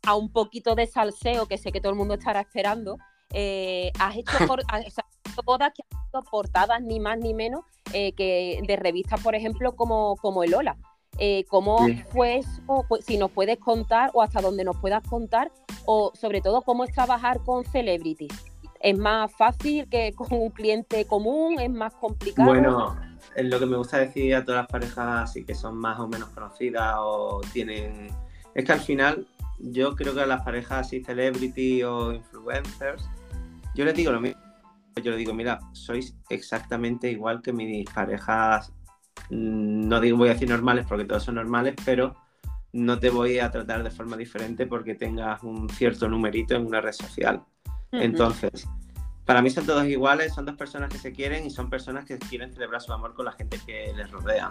a 0.06 0.14
un 0.14 0.30
poquito 0.30 0.74
de 0.74 0.86
salseo 0.86 1.46
que 1.46 1.58
sé 1.58 1.72
que 1.72 1.80
todo 1.80 1.92
el 1.92 1.98
mundo 1.98 2.14
estará 2.14 2.40
esperando. 2.40 2.98
Eh, 3.32 3.92
has 3.98 4.16
hecho 4.16 4.32
por, 4.46 4.62
bodas 5.44 5.72
que 5.74 5.82
han 5.90 6.06
sido 6.06 6.22
portadas 6.30 6.82
ni 6.82 7.00
más 7.00 7.18
ni 7.18 7.32
menos 7.32 7.64
eh, 7.92 8.12
que 8.12 8.60
de 8.66 8.76
revistas, 8.76 9.22
por 9.22 9.34
ejemplo, 9.34 9.74
como, 9.76 10.16
como 10.16 10.42
el 10.42 10.54
Ola. 10.54 10.76
Eh, 11.18 11.44
¿Cómo 11.48 11.86
fue 12.10 12.38
eso? 12.38 12.84
Pues, 12.88 13.04
si 13.04 13.18
nos 13.18 13.30
puedes 13.30 13.58
contar 13.58 14.10
o 14.14 14.22
hasta 14.22 14.40
donde 14.40 14.64
nos 14.64 14.76
puedas 14.76 15.02
contar, 15.06 15.50
o 15.84 16.12
sobre 16.14 16.40
todo 16.40 16.62
cómo 16.62 16.84
es 16.84 16.92
trabajar 16.94 17.40
con 17.44 17.64
celebrities. 17.64 18.32
¿Es 18.80 18.96
más 18.96 19.30
fácil 19.36 19.88
que 19.90 20.12
con 20.14 20.28
un 20.30 20.50
cliente 20.50 21.04
común? 21.04 21.60
¿Es 21.60 21.70
más 21.70 21.94
complicado? 21.94 22.48
Bueno, 22.48 22.96
es 23.34 23.44
lo 23.46 23.58
que 23.58 23.66
me 23.66 23.76
gusta 23.76 23.98
decir 23.98 24.34
a 24.34 24.44
todas 24.44 24.62
las 24.62 24.70
parejas 24.70 25.30
así 25.30 25.44
que 25.44 25.54
son 25.54 25.76
más 25.76 25.98
o 25.98 26.08
menos 26.08 26.28
conocidas 26.30 26.94
o 26.98 27.40
tienen... 27.52 28.08
Es 28.54 28.64
que 28.64 28.72
al 28.72 28.80
final 28.80 29.26
yo 29.58 29.94
creo 29.94 30.14
que 30.14 30.22
a 30.22 30.26
las 30.26 30.42
parejas 30.42 30.86
así 30.86 31.02
celebrity 31.02 31.82
o 31.82 32.12
influencers, 32.12 33.08
yo 33.74 33.84
les 33.84 33.94
digo 33.94 34.12
lo 34.12 34.20
mismo 34.20 34.40
yo 35.02 35.12
le 35.12 35.16
digo, 35.16 35.32
mira, 35.32 35.60
sois 35.72 36.16
exactamente 36.28 37.10
igual 37.10 37.42
que 37.42 37.52
mis 37.52 37.88
parejas, 37.90 38.72
mm, 39.30 39.88
no 39.88 40.00
digo 40.00 40.18
voy 40.18 40.28
a 40.28 40.32
decir 40.32 40.48
normales 40.48 40.86
porque 40.88 41.04
todos 41.04 41.24
son 41.24 41.36
normales, 41.36 41.74
pero 41.84 42.16
no 42.72 42.98
te 42.98 43.10
voy 43.10 43.38
a 43.38 43.50
tratar 43.50 43.82
de 43.82 43.90
forma 43.90 44.16
diferente 44.16 44.66
porque 44.66 44.94
tengas 44.94 45.42
un 45.42 45.68
cierto 45.70 46.08
numerito 46.08 46.54
en 46.54 46.66
una 46.66 46.80
red 46.80 46.92
social. 46.92 47.42
Entonces, 47.92 48.68
para 49.30 49.42
mí 49.42 49.50
son 49.50 49.64
todos 49.64 49.86
iguales, 49.86 50.34
son 50.34 50.44
dos 50.44 50.56
personas 50.56 50.90
que 50.90 50.98
se 50.98 51.12
quieren 51.12 51.46
y 51.46 51.50
son 51.50 51.70
personas 51.70 52.04
que 52.04 52.18
quieren 52.18 52.52
celebrar 52.52 52.82
su 52.82 52.92
amor 52.92 53.14
con 53.14 53.26
la 53.26 53.30
gente 53.30 53.60
que 53.64 53.92
les 53.94 54.10
rodea. 54.10 54.50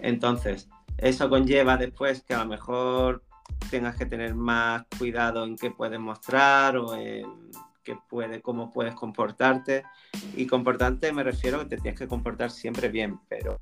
Entonces, 0.00 0.68
eso 0.96 1.30
conlleva 1.30 1.76
después 1.76 2.24
que 2.24 2.34
a 2.34 2.38
lo 2.38 2.46
mejor 2.46 3.22
tengas 3.70 3.94
que 3.94 4.06
tener 4.06 4.34
más 4.34 4.82
cuidado 4.98 5.44
en 5.44 5.54
qué 5.54 5.70
puedes 5.70 6.00
mostrar 6.00 6.76
o 6.78 6.96
en 6.96 7.26
puede, 8.08 8.42
cómo 8.42 8.72
puedes 8.72 8.96
comportarte. 8.96 9.84
Y 10.34 10.48
comportarte 10.48 11.12
me 11.12 11.22
refiero 11.22 11.58
a 11.58 11.60
que 11.60 11.76
te 11.76 11.76
tienes 11.76 12.00
que 12.00 12.08
comportar 12.08 12.50
siempre 12.50 12.88
bien, 12.88 13.20
pero 13.28 13.60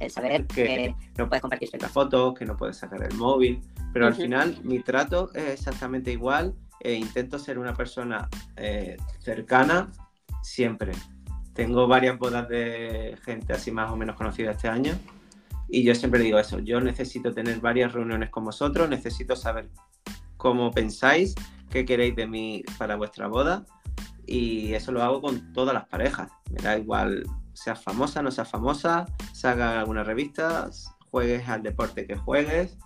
el 0.00 0.10
saber 0.10 0.44
que, 0.48 0.92
no 1.16 1.28
puedes 1.28 1.40
compartir 1.40 1.70
las 1.80 1.92
fotos, 1.92 2.34
que 2.34 2.46
no 2.46 2.56
puedes 2.56 2.78
sacar 2.78 3.00
el 3.00 3.14
móvil, 3.14 3.62
pero 3.92 4.08
al 4.08 4.14
final 4.16 4.58
mi 4.64 4.80
trato 4.80 5.32
es 5.34 5.60
exactamente 5.60 6.10
igual 6.10 6.56
e 6.82 6.94
intento 6.94 7.38
ser 7.38 7.58
una 7.58 7.74
persona 7.74 8.28
eh, 8.56 8.96
cercana 9.20 9.90
siempre. 10.42 10.92
Tengo 11.54 11.86
varias 11.86 12.18
bodas 12.18 12.48
de 12.48 13.16
gente 13.24 13.52
así 13.52 13.70
más 13.70 13.90
o 13.90 13.96
menos 13.96 14.16
conocida 14.16 14.52
este 14.52 14.68
año 14.68 14.92
y 15.68 15.84
yo 15.84 15.94
siempre 15.94 16.20
digo 16.20 16.38
eso, 16.38 16.58
yo 16.58 16.80
necesito 16.80 17.32
tener 17.32 17.60
varias 17.60 17.92
reuniones 17.92 18.30
con 18.30 18.44
vosotros, 18.44 18.88
necesito 18.88 19.36
saber 19.36 19.70
cómo 20.36 20.70
pensáis, 20.70 21.34
qué 21.70 21.84
queréis 21.84 22.14
de 22.14 22.26
mí 22.26 22.62
para 22.78 22.96
vuestra 22.96 23.26
boda 23.26 23.64
y 24.26 24.74
eso 24.74 24.92
lo 24.92 25.02
hago 25.02 25.22
con 25.22 25.52
todas 25.52 25.72
las 25.72 25.86
parejas. 25.88 26.30
Me 26.50 26.60
da 26.62 26.76
igual 26.76 27.24
seas 27.54 27.82
famosa, 27.82 28.22
no 28.22 28.30
seas 28.30 28.50
famosa, 28.50 29.06
salga 29.32 29.80
alguna 29.80 30.04
revista, 30.04 30.70
juegues 31.10 31.48
al 31.48 31.62
deporte 31.62 32.06
que 32.06 32.16
juegues. 32.16 32.76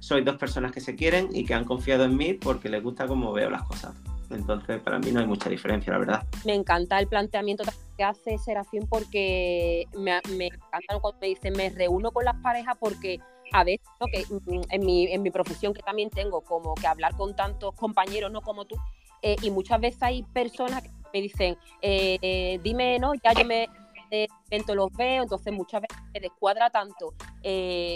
Soy 0.00 0.22
dos 0.22 0.36
personas 0.36 0.72
que 0.72 0.80
se 0.80 0.94
quieren 0.94 1.28
y 1.32 1.44
que 1.44 1.54
han 1.54 1.64
confiado 1.64 2.04
en 2.04 2.16
mí 2.16 2.34
porque 2.34 2.68
les 2.68 2.82
gusta 2.82 3.06
cómo 3.06 3.32
veo 3.32 3.50
las 3.50 3.62
cosas. 3.64 3.94
Entonces, 4.30 4.80
para 4.80 4.98
mí 4.98 5.10
no 5.12 5.20
hay 5.20 5.26
mucha 5.26 5.50
diferencia, 5.50 5.92
la 5.92 5.98
verdad. 5.98 6.26
Me 6.44 6.54
encanta 6.54 6.98
el 6.98 7.06
planteamiento 7.06 7.64
que 7.96 8.04
hace 8.04 8.38
Serafín 8.38 8.86
porque 8.88 9.86
me, 9.94 10.20
me 10.36 10.46
encanta 10.46 10.98
cuando 11.00 11.20
me 11.20 11.26
dicen 11.28 11.52
me 11.56 11.68
reúno 11.70 12.10
con 12.10 12.24
las 12.24 12.36
parejas 12.36 12.76
porque 12.80 13.20
a 13.52 13.64
veces 13.64 13.86
que 14.10 14.24
mm, 14.28 14.62
en 14.70 14.86
mi, 14.86 15.12
en 15.12 15.22
mi 15.22 15.30
profesión 15.30 15.74
que 15.74 15.82
también 15.82 16.10
tengo 16.10 16.40
como 16.40 16.74
que 16.74 16.86
hablar 16.86 17.14
con 17.16 17.36
tantos 17.36 17.74
compañeros, 17.74 18.32
no 18.32 18.40
como 18.40 18.64
tú, 18.64 18.76
eh, 19.22 19.36
y 19.42 19.50
muchas 19.50 19.80
veces 19.80 20.02
hay 20.02 20.22
personas 20.22 20.82
que 20.82 20.90
me 21.12 21.20
dicen, 21.20 21.56
eh, 21.80 22.18
eh, 22.22 22.58
dime, 22.62 22.98
no, 22.98 23.12
ya 23.14 23.32
yo 23.34 23.44
me 23.44 23.68
evento 24.12 24.74
los 24.74 24.92
veo, 24.92 25.22
entonces 25.22 25.52
muchas 25.52 25.82
veces 25.82 25.96
me 26.12 26.20
descuadra 26.20 26.70
tanto, 26.70 27.14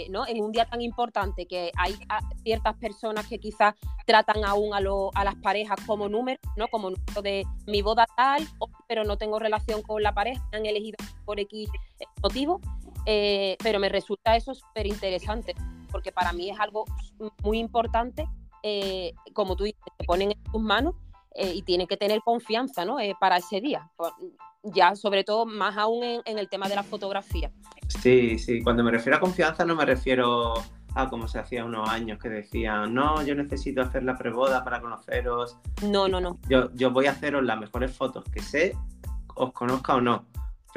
¿no? 0.09 0.27
En 0.27 0.43
un 0.43 0.51
día 0.51 0.65
tan 0.65 0.81
importante 0.81 1.45
que 1.45 1.71
hay 1.77 1.95
ciertas 2.43 2.75
personas 2.77 3.27
que 3.27 3.39
quizás 3.39 3.75
tratan 4.05 4.43
aún 4.43 4.73
a, 4.73 4.77
a 4.77 5.23
las 5.23 5.35
parejas 5.35 5.77
como 5.85 6.09
número, 6.09 6.39
¿no? 6.55 6.67
Como 6.67 6.89
número 6.89 7.21
de 7.21 7.45
mi 7.67 7.81
boda 7.81 8.07
tal, 8.15 8.47
pero 8.87 9.03
no 9.03 9.17
tengo 9.17 9.39
relación 9.39 9.81
con 9.81 10.01
la 10.01 10.13
pareja, 10.13 10.41
han 10.53 10.65
elegido 10.65 10.97
por 11.25 11.39
X 11.39 11.69
motivo. 12.21 12.59
Eh, 13.09 13.55
pero 13.63 13.79
me 13.79 13.87
resulta 13.87 14.35
eso 14.35 14.53
súper 14.53 14.85
interesante, 14.85 15.55
porque 15.89 16.11
para 16.11 16.33
mí 16.33 16.49
es 16.49 16.59
algo 16.59 16.83
muy 17.41 17.57
importante, 17.57 18.27
eh, 18.63 19.13
como 19.33 19.55
tú 19.55 19.63
dices, 19.63 19.81
te 19.97 20.03
ponen 20.03 20.31
en 20.31 20.43
tus 20.43 20.61
manos 20.61 20.93
eh, 21.37 21.53
y 21.53 21.61
tienen 21.61 21.87
que 21.87 21.97
tener 21.97 22.19
confianza 22.21 22.85
¿no? 22.85 22.97
para 23.19 23.37
ese 23.37 23.61
día, 23.61 23.89
ya 24.63 24.95
sobre 24.95 25.23
todo 25.23 25.45
más 25.45 25.77
aún 25.77 26.03
en, 26.03 26.37
el 26.37 26.49
tema 26.49 26.67
de 26.67 26.75
la 26.75 26.83
fotografía. 26.83 27.51
Sí, 28.01 28.37
sí, 28.37 28.61
cuando 28.61 28.83
me 28.83 28.91
refiero 28.91 29.17
a 29.17 29.19
confianza 29.19 29.63
no 29.65 29.75
me 29.75 29.85
refiero 29.85 30.53
a 30.95 31.09
como 31.09 31.27
se 31.27 31.39
hacía 31.39 31.63
unos 31.63 31.87
años 31.89 32.19
que 32.19 32.29
decían, 32.29 32.93
no, 32.93 33.23
yo 33.23 33.35
necesito 33.35 33.81
hacer 33.81 34.03
la 34.03 34.17
preboda 34.17 34.63
para 34.63 34.81
conoceros. 34.81 35.57
No, 35.83 36.07
no, 36.07 36.19
no. 36.19 36.39
Yo, 36.49 36.73
yo 36.73 36.91
voy 36.91 37.05
a 37.05 37.11
haceros 37.11 37.43
las 37.43 37.59
mejores 37.59 37.95
fotos 37.95 38.23
que 38.25 38.41
sé, 38.41 38.75
os 39.35 39.53
conozca 39.53 39.95
o 39.95 40.01
no 40.01 40.25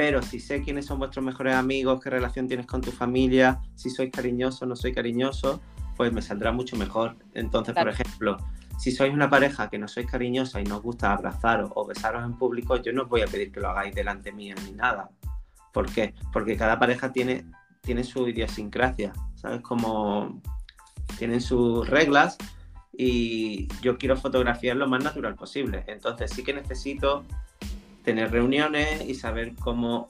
pero 0.00 0.22
si 0.22 0.40
sé 0.40 0.62
quiénes 0.62 0.86
son 0.86 0.98
vuestros 0.98 1.22
mejores 1.22 1.54
amigos, 1.54 2.00
qué 2.02 2.08
relación 2.08 2.48
tienes 2.48 2.66
con 2.66 2.80
tu 2.80 2.90
familia, 2.90 3.60
si 3.74 3.90
sois 3.90 4.10
cariñoso 4.10 4.64
o 4.64 4.68
no 4.68 4.74
soy 4.74 4.94
cariñoso, 4.94 5.60
pues 5.94 6.10
me 6.10 6.22
saldrá 6.22 6.52
mucho 6.52 6.74
mejor. 6.76 7.16
Entonces, 7.34 7.74
por 7.74 7.86
ejemplo, 7.86 8.38
si 8.80 8.92
sois 8.92 9.12
una 9.12 9.28
pareja 9.28 9.68
que 9.68 9.76
no 9.76 9.86
sois 9.86 10.06
cariñosa 10.06 10.58
y 10.58 10.64
no 10.64 10.78
os 10.78 10.82
gusta 10.82 11.12
abrazaros 11.12 11.70
o 11.74 11.86
besaros 11.86 12.24
en 12.24 12.38
público, 12.38 12.76
yo 12.76 12.94
no 12.94 13.02
os 13.02 13.08
voy 13.10 13.20
a 13.20 13.26
pedir 13.26 13.52
que 13.52 13.60
lo 13.60 13.68
hagáis 13.68 13.94
delante 13.94 14.32
mía 14.32 14.54
ni 14.64 14.72
nada. 14.72 15.10
¿Por 15.70 15.92
qué? 15.92 16.14
Porque 16.32 16.56
cada 16.56 16.78
pareja 16.78 17.12
tiene, 17.12 17.44
tiene 17.82 18.04
su 18.04 18.26
idiosincrasia, 18.26 19.12
¿sabes? 19.34 19.60
Como 19.60 20.40
tienen 21.18 21.42
sus 21.42 21.86
reglas 21.90 22.38
y 22.90 23.68
yo 23.82 23.98
quiero 23.98 24.16
fotografiar 24.16 24.78
lo 24.78 24.88
más 24.88 25.04
natural 25.04 25.34
posible. 25.34 25.84
Entonces 25.86 26.30
sí 26.30 26.42
que 26.42 26.54
necesito 26.54 27.26
tener 28.02 28.32
reuniones 28.32 29.06
y 29.06 29.14
saber 29.14 29.56
cómo, 29.56 30.08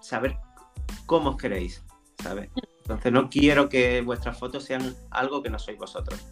saber 0.00 0.38
cómo 1.04 1.30
os 1.30 1.36
queréis, 1.36 1.84
¿sabes? 2.22 2.48
Entonces 2.78 3.12
no 3.12 3.28
quiero 3.28 3.68
que 3.68 4.00
vuestras 4.00 4.38
fotos 4.38 4.64
sean 4.64 4.96
algo 5.10 5.42
que 5.42 5.50
no 5.50 5.58
sois 5.58 5.76
vosotros. 5.76 6.24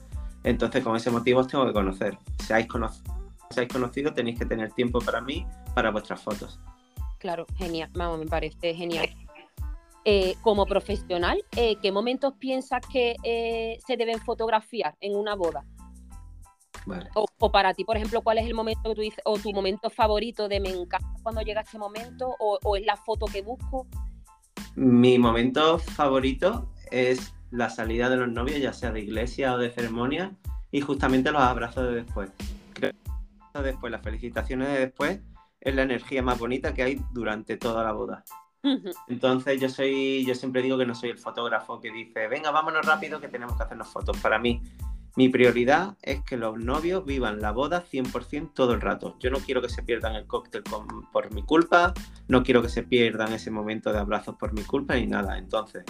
Entonces 0.44 0.84
con 0.84 0.94
ese 0.94 1.10
motivo 1.10 1.40
os 1.40 1.48
tengo 1.48 1.66
que 1.66 1.72
conocer. 1.72 2.16
Si 2.46 2.52
habéis 2.52 2.68
conocido, 2.68 4.14
tenéis 4.14 4.38
que 4.38 4.46
tener 4.46 4.70
tiempo 4.72 5.00
para 5.00 5.20
mí, 5.20 5.46
para 5.74 5.90
vuestras 5.90 6.22
fotos. 6.22 6.60
Claro, 7.18 7.46
genial, 7.56 7.90
vamos, 7.94 8.18
me 8.18 8.26
parece 8.26 8.74
genial. 8.74 9.08
Eh, 10.04 10.36
como 10.42 10.66
profesional, 10.66 11.42
eh, 11.56 11.76
¿qué 11.80 11.90
momentos 11.90 12.34
piensas 12.34 12.82
que 12.86 13.16
eh, 13.22 13.78
se 13.86 13.96
deben 13.96 14.20
fotografiar 14.20 14.94
en 15.00 15.16
una 15.16 15.34
boda? 15.34 15.64
O, 17.14 17.50
para 17.50 17.72
ti, 17.72 17.84
por 17.84 17.96
ejemplo, 17.96 18.20
¿cuál 18.20 18.38
es 18.38 18.46
el 18.46 18.52
momento 18.52 18.90
que 18.90 18.94
tú 18.94 19.00
dices, 19.00 19.20
o 19.24 19.38
tu 19.38 19.52
momento 19.52 19.88
favorito 19.88 20.48
de 20.48 20.60
me 20.60 20.68
encanta 20.68 21.08
cuando 21.22 21.40
llega 21.40 21.62
este 21.62 21.78
momento, 21.78 22.36
o, 22.38 22.76
es 22.76 22.84
la 22.84 22.96
foto 22.96 23.24
que 23.26 23.40
busco? 23.40 23.86
Mi 24.74 25.18
momento 25.18 25.78
favorito 25.78 26.70
es 26.90 27.33
la 27.54 27.70
salida 27.70 28.10
de 28.10 28.16
los 28.16 28.28
novios, 28.28 28.60
ya 28.60 28.72
sea 28.72 28.90
de 28.90 29.00
iglesia 29.00 29.54
o 29.54 29.58
de 29.58 29.70
ceremonia, 29.70 30.32
y 30.72 30.80
justamente 30.80 31.30
los 31.30 31.40
abrazos 31.40 31.86
de 31.86 31.94
después. 31.94 32.30
Creo 32.74 32.92
que 33.52 33.62
después, 33.62 33.92
las 33.92 34.02
felicitaciones 34.02 34.68
de 34.68 34.78
después, 34.80 35.20
es 35.60 35.74
la 35.74 35.82
energía 35.82 36.22
más 36.22 36.38
bonita 36.38 36.74
que 36.74 36.82
hay 36.82 37.00
durante 37.12 37.56
toda 37.56 37.84
la 37.84 37.92
boda. 37.92 38.24
Entonces 39.08 39.60
yo 39.60 39.68
soy, 39.68 40.24
yo 40.24 40.34
siempre 40.34 40.62
digo 40.62 40.78
que 40.78 40.86
no 40.86 40.94
soy 40.94 41.10
el 41.10 41.18
fotógrafo 41.18 41.80
que 41.80 41.92
dice, 41.92 42.28
venga, 42.28 42.50
vámonos 42.50 42.84
rápido 42.84 43.20
que 43.20 43.28
tenemos 43.28 43.56
que 43.56 43.62
hacernos 43.62 43.88
fotos. 43.88 44.16
Para 44.18 44.38
mí, 44.38 44.62
mi 45.16 45.28
prioridad 45.28 45.96
es 46.02 46.22
que 46.22 46.36
los 46.36 46.58
novios 46.58 47.04
vivan 47.04 47.40
la 47.40 47.52
boda 47.52 47.84
100% 47.84 48.52
todo 48.54 48.72
el 48.72 48.80
rato. 48.80 49.16
Yo 49.20 49.30
no 49.30 49.38
quiero 49.38 49.62
que 49.62 49.68
se 49.68 49.82
pierdan 49.82 50.16
el 50.16 50.26
cóctel 50.26 50.64
por 51.12 51.34
mi 51.34 51.42
culpa, 51.42 51.92
no 52.26 52.42
quiero 52.42 52.62
que 52.62 52.68
se 52.68 52.82
pierdan 52.82 53.32
ese 53.32 53.50
momento 53.50 53.92
de 53.92 53.98
abrazos 53.98 54.34
por 54.36 54.52
mi 54.54 54.62
culpa 54.62 54.94
ni 54.94 55.06
nada. 55.06 55.38
Entonces, 55.38 55.84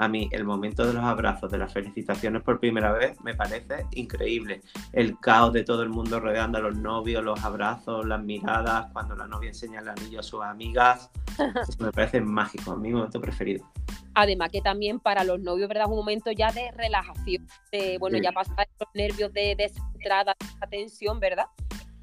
a 0.00 0.08
mí 0.08 0.30
el 0.32 0.44
momento 0.44 0.86
de 0.86 0.94
los 0.94 1.04
abrazos, 1.04 1.52
de 1.52 1.58
las 1.58 1.74
felicitaciones 1.74 2.42
por 2.42 2.58
primera 2.58 2.90
vez, 2.90 3.20
me 3.20 3.34
parece 3.34 3.84
increíble. 3.92 4.62
El 4.94 5.18
caos 5.20 5.52
de 5.52 5.62
todo 5.62 5.82
el 5.82 5.90
mundo 5.90 6.18
rodeando 6.18 6.56
a 6.56 6.62
los 6.62 6.74
novios, 6.74 7.22
los 7.22 7.44
abrazos, 7.44 8.06
las 8.06 8.22
miradas, 8.22 8.90
cuando 8.94 9.14
la 9.14 9.26
novia 9.26 9.48
enseña 9.48 9.80
el 9.80 9.90
anillo 9.90 10.20
a 10.20 10.22
sus 10.22 10.42
amigas, 10.42 11.10
eso 11.68 11.84
me 11.84 11.92
parece 11.92 12.22
mágico, 12.22 12.74
mi 12.76 12.92
momento 12.92 13.20
preferido. 13.20 13.70
Además 14.14 14.48
que 14.50 14.62
también 14.62 15.00
para 15.00 15.22
los 15.22 15.38
novios, 15.38 15.68
¿verdad? 15.68 15.84
Es 15.84 15.90
un 15.90 15.96
momento 15.96 16.32
ya 16.32 16.50
de 16.50 16.70
relajación, 16.72 17.46
de, 17.70 17.98
bueno, 17.98 18.16
ya 18.16 18.32
pasar 18.32 18.68
los 18.78 18.88
nervios 18.94 19.30
de, 19.34 19.54
de 19.54 19.64
esa 19.64 19.82
entrada, 19.94 20.34
esa 20.40 20.66
tensión, 20.66 21.20
¿verdad? 21.20 21.44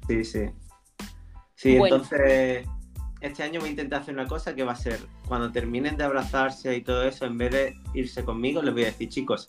Sí, 0.06 0.24
sí. 0.24 0.50
Sí, 1.56 1.76
entonces 1.76 2.64
este 3.20 3.42
año 3.42 3.60
voy 3.60 3.68
a 3.68 3.72
intentar 3.72 4.02
hacer 4.02 4.14
una 4.14 4.26
cosa 4.26 4.54
que 4.54 4.62
va 4.62 4.72
a 4.72 4.76
ser, 4.76 5.00
cuando 5.26 5.50
terminen 5.50 5.96
de 5.96 6.04
abrazarse 6.04 6.76
y 6.76 6.82
todo 6.82 7.02
eso, 7.04 7.24
en 7.26 7.38
vez 7.38 7.50
de 7.50 7.74
irse 7.94 8.24
conmigo, 8.24 8.62
les 8.62 8.72
voy 8.72 8.84
a 8.84 8.86
decir, 8.86 9.08
chicos, 9.08 9.46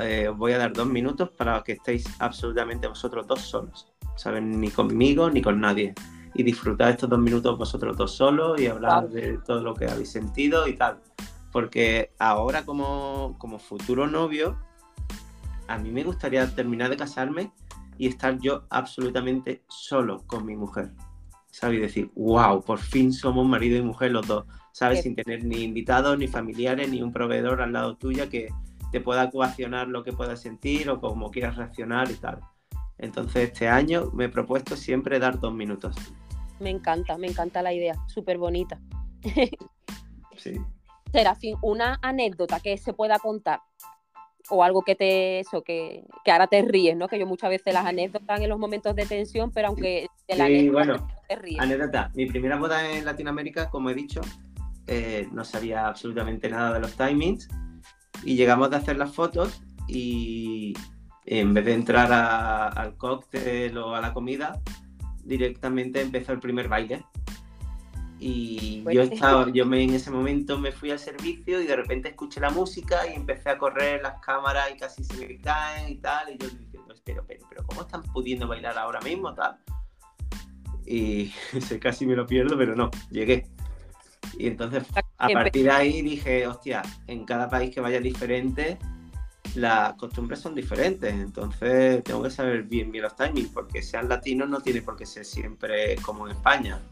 eh, 0.00 0.28
os 0.28 0.36
voy 0.36 0.52
a 0.52 0.58
dar 0.58 0.72
dos 0.72 0.86
minutos 0.86 1.30
para 1.30 1.62
que 1.62 1.72
estéis 1.72 2.06
absolutamente 2.18 2.86
vosotros 2.86 3.26
dos 3.26 3.40
solos, 3.40 3.92
¿saben? 4.16 4.60
Ni 4.60 4.70
conmigo 4.70 5.30
ni 5.30 5.42
con 5.42 5.60
nadie. 5.60 5.94
Y 6.34 6.42
disfrutad 6.42 6.90
estos 6.90 7.10
dos 7.10 7.18
minutos 7.18 7.58
vosotros 7.58 7.96
dos 7.96 8.12
solos 8.12 8.60
y 8.60 8.66
hablar 8.66 9.08
de 9.08 9.38
todo 9.38 9.62
lo 9.62 9.74
que 9.74 9.86
habéis 9.86 10.10
sentido 10.10 10.66
y 10.66 10.74
tal. 10.74 11.00
Porque 11.52 12.12
ahora 12.18 12.64
como, 12.64 13.36
como 13.38 13.58
futuro 13.58 14.06
novio, 14.06 14.56
a 15.68 15.76
mí 15.78 15.90
me 15.90 16.04
gustaría 16.04 16.48
terminar 16.54 16.88
de 16.88 16.96
casarme 16.96 17.52
y 17.98 18.06
estar 18.06 18.38
yo 18.38 18.64
absolutamente 18.70 19.64
solo 19.68 20.22
con 20.26 20.46
mi 20.46 20.56
mujer. 20.56 20.92
¿Sabes? 21.50 21.78
Y 21.78 21.80
decir, 21.80 22.10
wow, 22.14 22.62
por 22.62 22.78
fin 22.78 23.12
somos 23.12 23.46
marido 23.46 23.78
y 23.78 23.82
mujer 23.82 24.12
los 24.12 24.26
dos, 24.26 24.46
¿sabes? 24.72 25.02
Sin 25.02 25.14
tener 25.14 25.44
ni 25.44 25.62
invitados, 25.62 26.18
ni 26.18 26.28
familiares, 26.28 26.88
ni 26.88 27.02
un 27.02 27.12
proveedor 27.12 27.60
al 27.62 27.72
lado 27.72 27.96
tuya 27.96 28.28
que 28.28 28.48
te 28.92 29.00
pueda 29.00 29.30
coaccionar 29.30 29.88
lo 29.88 30.02
que 30.02 30.12
puedas 30.12 30.40
sentir 30.40 30.90
o 30.90 31.00
como 31.00 31.30
quieras 31.30 31.56
reaccionar 31.56 32.10
y 32.10 32.14
tal. 32.14 32.40
Entonces 32.98 33.50
este 33.50 33.68
año 33.68 34.10
me 34.12 34.26
he 34.26 34.28
propuesto 34.28 34.76
siempre 34.76 35.18
dar 35.18 35.40
dos 35.40 35.54
minutos. 35.54 35.96
Me 36.58 36.70
encanta, 36.70 37.16
me 37.16 37.28
encanta 37.28 37.62
la 37.62 37.72
idea, 37.72 37.94
súper 38.06 38.38
bonita. 38.38 38.80
sí. 40.36 40.60
Serafín, 41.12 41.56
una 41.60 41.98
anécdota 42.02 42.60
que 42.60 42.78
se 42.78 42.92
pueda 42.92 43.18
contar 43.18 43.60
o 44.50 44.62
algo 44.62 44.82
que 44.82 44.94
te 44.94 45.40
eso 45.40 45.62
que, 45.62 46.04
que, 46.24 46.32
ahora 46.32 46.46
te 46.46 46.62
ríes, 46.62 46.96
¿no? 46.96 47.08
Que 47.08 47.18
yo 47.18 47.26
muchas 47.26 47.50
veces 47.50 47.72
las 47.72 47.86
anécdotas 47.86 48.40
en 48.40 48.48
los 48.48 48.58
momentos 48.58 48.94
de 48.94 49.06
tensión, 49.06 49.50
pero 49.50 49.68
aunque 49.68 50.08
de 50.28 50.36
la 50.36 50.46
sí, 50.46 50.68
bueno, 50.68 51.08
te 51.28 51.36
ríes. 51.36 51.60
Anécdota, 51.60 52.10
mi 52.14 52.26
primera 52.26 52.56
boda 52.56 52.90
en 52.92 53.04
Latinoamérica, 53.04 53.70
como 53.70 53.90
he 53.90 53.94
dicho, 53.94 54.20
eh, 54.86 55.28
no 55.32 55.44
sabía 55.44 55.86
absolutamente 55.86 56.48
nada 56.48 56.72
de 56.72 56.80
los 56.80 56.96
timings 56.96 57.48
y 58.24 58.34
llegamos 58.34 58.70
de 58.70 58.76
hacer 58.76 58.96
las 58.96 59.12
fotos 59.14 59.62
y 59.86 60.74
en 61.26 61.54
vez 61.54 61.64
de 61.64 61.74
entrar 61.74 62.12
al 62.12 62.96
cóctel 62.96 63.76
o 63.78 63.94
a 63.94 64.00
la 64.00 64.12
comida, 64.12 64.60
directamente 65.24 66.00
empezó 66.00 66.32
el 66.32 66.40
primer 66.40 66.68
baile. 66.68 67.04
Y 68.22 68.82
pues 68.82 68.94
yo 68.94 69.02
estaba, 69.02 69.50
yo 69.50 69.64
me, 69.66 69.82
en 69.82 69.94
ese 69.94 70.10
momento 70.10 70.58
me 70.58 70.72
fui 70.72 70.90
al 70.90 70.98
servicio 70.98 71.60
y 71.60 71.66
de 71.66 71.74
repente 71.74 72.10
escuché 72.10 72.38
la 72.38 72.50
música 72.50 73.06
y 73.10 73.14
empecé 73.14 73.48
a 73.48 73.56
correr 73.56 74.02
las 74.02 74.20
cámaras 74.20 74.70
y 74.70 74.76
casi 74.76 75.02
se 75.02 75.26
me 75.26 75.40
caen 75.40 75.88
y 75.88 75.96
tal. 75.96 76.28
Y 76.28 76.36
yo 76.36 76.48
diciendo, 76.50 76.94
pero, 77.02 77.24
pero, 77.26 77.46
pero 77.48 77.66
¿cómo 77.66 77.80
están 77.80 78.02
pudiendo 78.02 78.46
bailar 78.46 78.76
ahora 78.76 79.00
mismo? 79.00 79.34
Tal. 79.34 79.56
Y 80.84 81.32
casi 81.80 82.04
me 82.06 82.14
lo 82.14 82.26
pierdo, 82.26 82.58
pero 82.58 82.76
no, 82.76 82.90
llegué. 83.10 83.46
Y 84.36 84.48
entonces 84.48 84.84
a 85.16 85.28
partir 85.30 85.64
de 85.64 85.70
ahí 85.70 86.02
dije, 86.02 86.46
hostia, 86.46 86.82
en 87.06 87.24
cada 87.24 87.48
país 87.48 87.74
que 87.74 87.80
vaya 87.80 88.00
diferente, 88.00 88.78
las 89.54 89.94
costumbres 89.94 90.40
son 90.40 90.54
diferentes. 90.54 91.10
Entonces 91.10 92.04
tengo 92.04 92.22
que 92.22 92.30
saber 92.30 92.64
bien 92.64 92.92
bien 92.92 93.04
los 93.04 93.16
timings, 93.16 93.48
porque 93.48 93.80
sean 93.80 94.10
latinos 94.10 94.50
no 94.50 94.60
tiene 94.60 94.82
por 94.82 94.94
qué 94.94 95.06
ser 95.06 95.24
siempre 95.24 95.96
como 96.02 96.26
en 96.28 96.36
España 96.36 96.82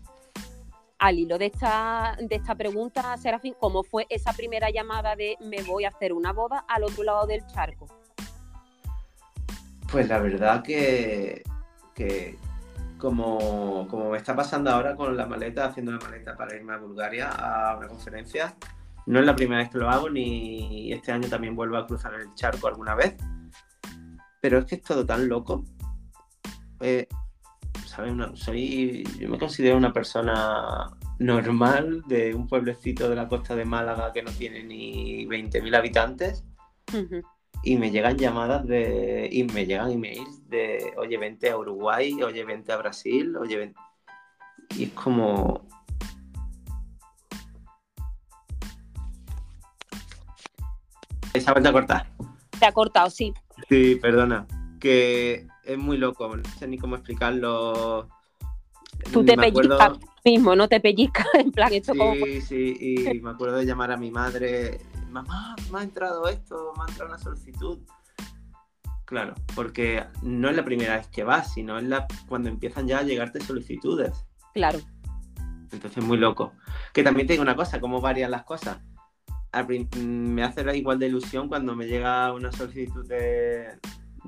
al 0.99 1.19
hilo 1.19 1.39
de 1.39 1.47
esta, 1.47 2.17
de 2.21 2.37
esta 2.37 2.55
pregunta, 2.55 3.17
Serafín, 3.17 3.55
¿cómo 3.59 3.85
fue 3.85 4.07
esa 4.09 4.33
primera 4.33 4.71
llamada 4.71 5.15
de 5.15 5.37
me 5.41 5.63
voy 5.63 5.85
a 5.85 5.89
hacer 5.89 6.13
una 6.13 6.33
boda 6.33 6.65
al 6.69 6.85
otro 6.85 7.05
lado 7.05 7.27
del 7.27 7.47
charco? 7.47 7.87
Pues 9.91 10.09
la 10.09 10.19
verdad 10.19 10.63
que, 10.63 11.43
como, 12.99 13.87
como 13.89 14.11
me 14.11 14.19
está 14.19 14.35
pasando 14.35 14.71
ahora 14.71 14.97
con 14.97 15.17
la 15.17 15.27
maleta, 15.27 15.67
haciendo 15.67 15.93
la 15.93 15.99
maleta 15.99 16.37
para 16.37 16.57
irme 16.57 16.75
a 16.75 16.79
Bulgaria 16.79 17.31
a 17.31 17.77
una 17.79 17.89
conferencia, 17.89 18.55
no 19.07 19.21
es 19.21 19.25
la 19.25 19.37
primera 19.37 19.63
vez 19.63 19.71
que 19.71 19.79
lo 19.79 19.89
hago, 19.89 20.11
ni 20.11 20.93
este 20.93 21.13
año 21.13 21.29
también 21.29 21.57
vuelvo 21.57 21.79
a 21.79 21.87
cruzar 21.87 22.13
el 22.15 22.35
charco 22.35 22.69
alguna 22.69 22.95
vez. 22.95 23.17
Pero 24.41 24.59
es 24.59 24.67
que 24.67 24.75
es 24.75 24.83
todo 24.83 25.07
tan 25.07 25.29
loco. 25.29 25.65
Eh, 26.81 27.09
soy, 28.35 29.05
yo 29.19 29.29
me 29.29 29.39
considero 29.39 29.77
una 29.77 29.93
persona 29.93 30.91
normal 31.19 32.03
de 32.07 32.35
un 32.35 32.47
pueblecito 32.47 33.09
de 33.09 33.17
la 33.17 33.29
costa 33.29 33.57
de 33.57 33.65
Málaga 33.65 34.13
que 34.13 34.23
no 34.23 34.31
tiene 34.31 34.63
ni 34.63 35.27
20.000 35.27 35.77
habitantes. 35.77 36.45
Y 37.63 37.77
me 37.77 37.91
llegan 37.91 38.17
llamadas 38.17 38.67
de. 38.67 39.29
Y 39.31 39.45
me 39.45 39.67
llegan 39.67 39.91
emails 39.91 40.49
de, 40.49 40.95
oye, 40.97 41.19
vente 41.19 41.51
a 41.51 41.59
Uruguay, 41.59 42.23
oye, 42.23 42.45
vente 42.45 42.73
a 42.73 42.77
Brasil, 42.77 43.37
oye, 43.37 43.57
vente. 43.57 43.81
Y 44.77 44.85
es 44.85 44.93
como. 44.93 45.67
¿Se 51.35 51.49
ha 51.49 51.53
vuelto 51.53 51.69
a 51.69 51.73
cortar? 51.73 52.11
Se 52.59 52.67
ha 52.67 52.73
cortado, 52.73 53.11
sí. 53.11 53.33
Sí, 53.69 53.97
perdona. 53.97 54.47
Que 54.81 55.47
es 55.69 55.79
muy 55.79 55.99
loco, 55.99 56.35
no 56.35 56.43
sé 56.59 56.67
ni 56.67 56.79
cómo 56.79 56.97
explicarlo. 56.97 58.09
Tú 59.13 59.25
te 59.25 59.37
pellizcas 59.37 59.99
mismo, 60.25 60.57
no 60.57 60.67
te 60.67 60.81
pellizcas 60.81 61.27
en 61.35 61.53
plan 61.53 61.73
esto 61.73 61.93
sí, 61.93 62.41
Sí, 62.41 62.77
y 62.81 63.21
me 63.21 63.31
acuerdo 63.31 63.57
de 63.57 63.67
llamar 63.67 63.93
a 63.93 63.97
mi 63.97 64.11
madre, 64.11 64.81
mamá, 65.11 65.55
me 65.71 65.79
ha 65.79 65.83
entrado 65.83 66.27
esto, 66.27 66.73
me 66.77 66.85
ha 66.85 66.87
entrado 66.89 67.11
una 67.11 67.19
solicitud. 67.19 67.79
Claro, 69.05 69.35
porque 69.55 70.05
no 70.23 70.51
es 70.51 70.57
la 70.57 70.65
primera 70.65 70.97
vez 70.97 71.07
que 71.09 71.23
vas, 71.23 71.53
sino 71.53 71.79
es 71.79 71.85
la 71.85 72.07
cuando 72.29 72.49
empiezan 72.49 72.87
ya 72.87 72.99
a 72.99 73.03
llegarte 73.03 73.41
solicitudes. 73.41 74.27
Claro. 74.55 74.81
Entonces 75.71 76.03
muy 76.03 76.17
loco. 76.17 76.53
Que 76.95 77.03
también 77.03 77.27
tengo 77.27 77.43
una 77.43 77.57
cosa, 77.57 77.81
cómo 77.81 78.01
varían 78.01 78.31
las 78.31 78.45
cosas. 78.45 78.79
Me 79.99 80.43
hace 80.43 80.77
igual 80.77 80.99
de 80.99 81.07
ilusión 81.07 81.49
cuando 81.49 81.75
me 81.75 81.87
llega 81.87 82.33
una 82.33 82.53
solicitud 82.53 83.07
de, 83.07 83.79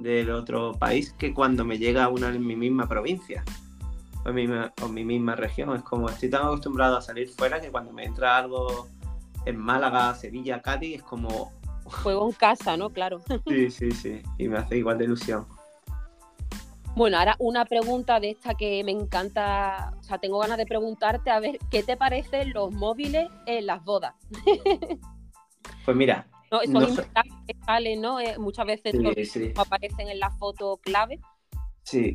del 0.00 0.30
otro 0.30 0.72
país 0.72 1.12
que 1.12 1.32
cuando 1.32 1.64
me 1.64 1.78
llega 1.78 2.08
una 2.08 2.28
en 2.28 2.46
mi 2.46 2.56
misma 2.56 2.88
provincia 2.88 3.44
o 4.24 4.32
mi, 4.32 4.46
o 4.82 4.88
mi 4.88 5.04
misma 5.04 5.36
región. 5.36 5.74
Es 5.76 5.82
como 5.82 6.08
estoy 6.08 6.30
tan 6.30 6.42
acostumbrado 6.42 6.96
a 6.96 7.02
salir 7.02 7.28
fuera 7.28 7.60
que 7.60 7.70
cuando 7.70 7.92
me 7.92 8.04
entra 8.04 8.36
algo 8.36 8.88
en 9.44 9.56
Málaga, 9.56 10.14
Sevilla, 10.14 10.60
Cádiz, 10.60 10.96
es 10.96 11.02
como... 11.02 11.52
Juego 11.84 12.26
en 12.26 12.32
casa, 12.32 12.76
¿no? 12.76 12.90
Claro. 12.90 13.20
Sí, 13.46 13.70
sí, 13.70 13.90
sí. 13.90 14.22
Y 14.38 14.48
me 14.48 14.58
hace 14.58 14.76
igual 14.76 14.98
de 14.98 15.04
ilusión. 15.04 15.46
Bueno, 16.96 17.18
ahora 17.18 17.36
una 17.38 17.64
pregunta 17.64 18.18
de 18.18 18.30
esta 18.30 18.54
que 18.54 18.82
me 18.84 18.90
encanta, 18.90 19.94
o 19.98 20.02
sea, 20.02 20.18
tengo 20.18 20.38
ganas 20.40 20.58
de 20.58 20.66
preguntarte, 20.66 21.30
a 21.30 21.38
ver, 21.38 21.58
¿qué 21.70 21.82
te 21.82 21.96
parecen 21.96 22.52
los 22.52 22.72
móviles 22.72 23.28
en 23.46 23.66
las 23.66 23.84
bodas? 23.84 24.14
Pues 25.84 25.96
mira, 25.96 26.26
no, 26.50 26.62
esos 26.62 27.06
que 27.46 27.56
salen, 27.64 28.00
¿no? 28.00 28.20
Eh, 28.20 28.36
muchas 28.38 28.66
veces 28.66 28.94
aparecen 29.56 30.08
en 30.08 30.18
la 30.18 30.30
foto 30.30 30.78
clave. 30.82 31.20
Sí. 31.82 32.14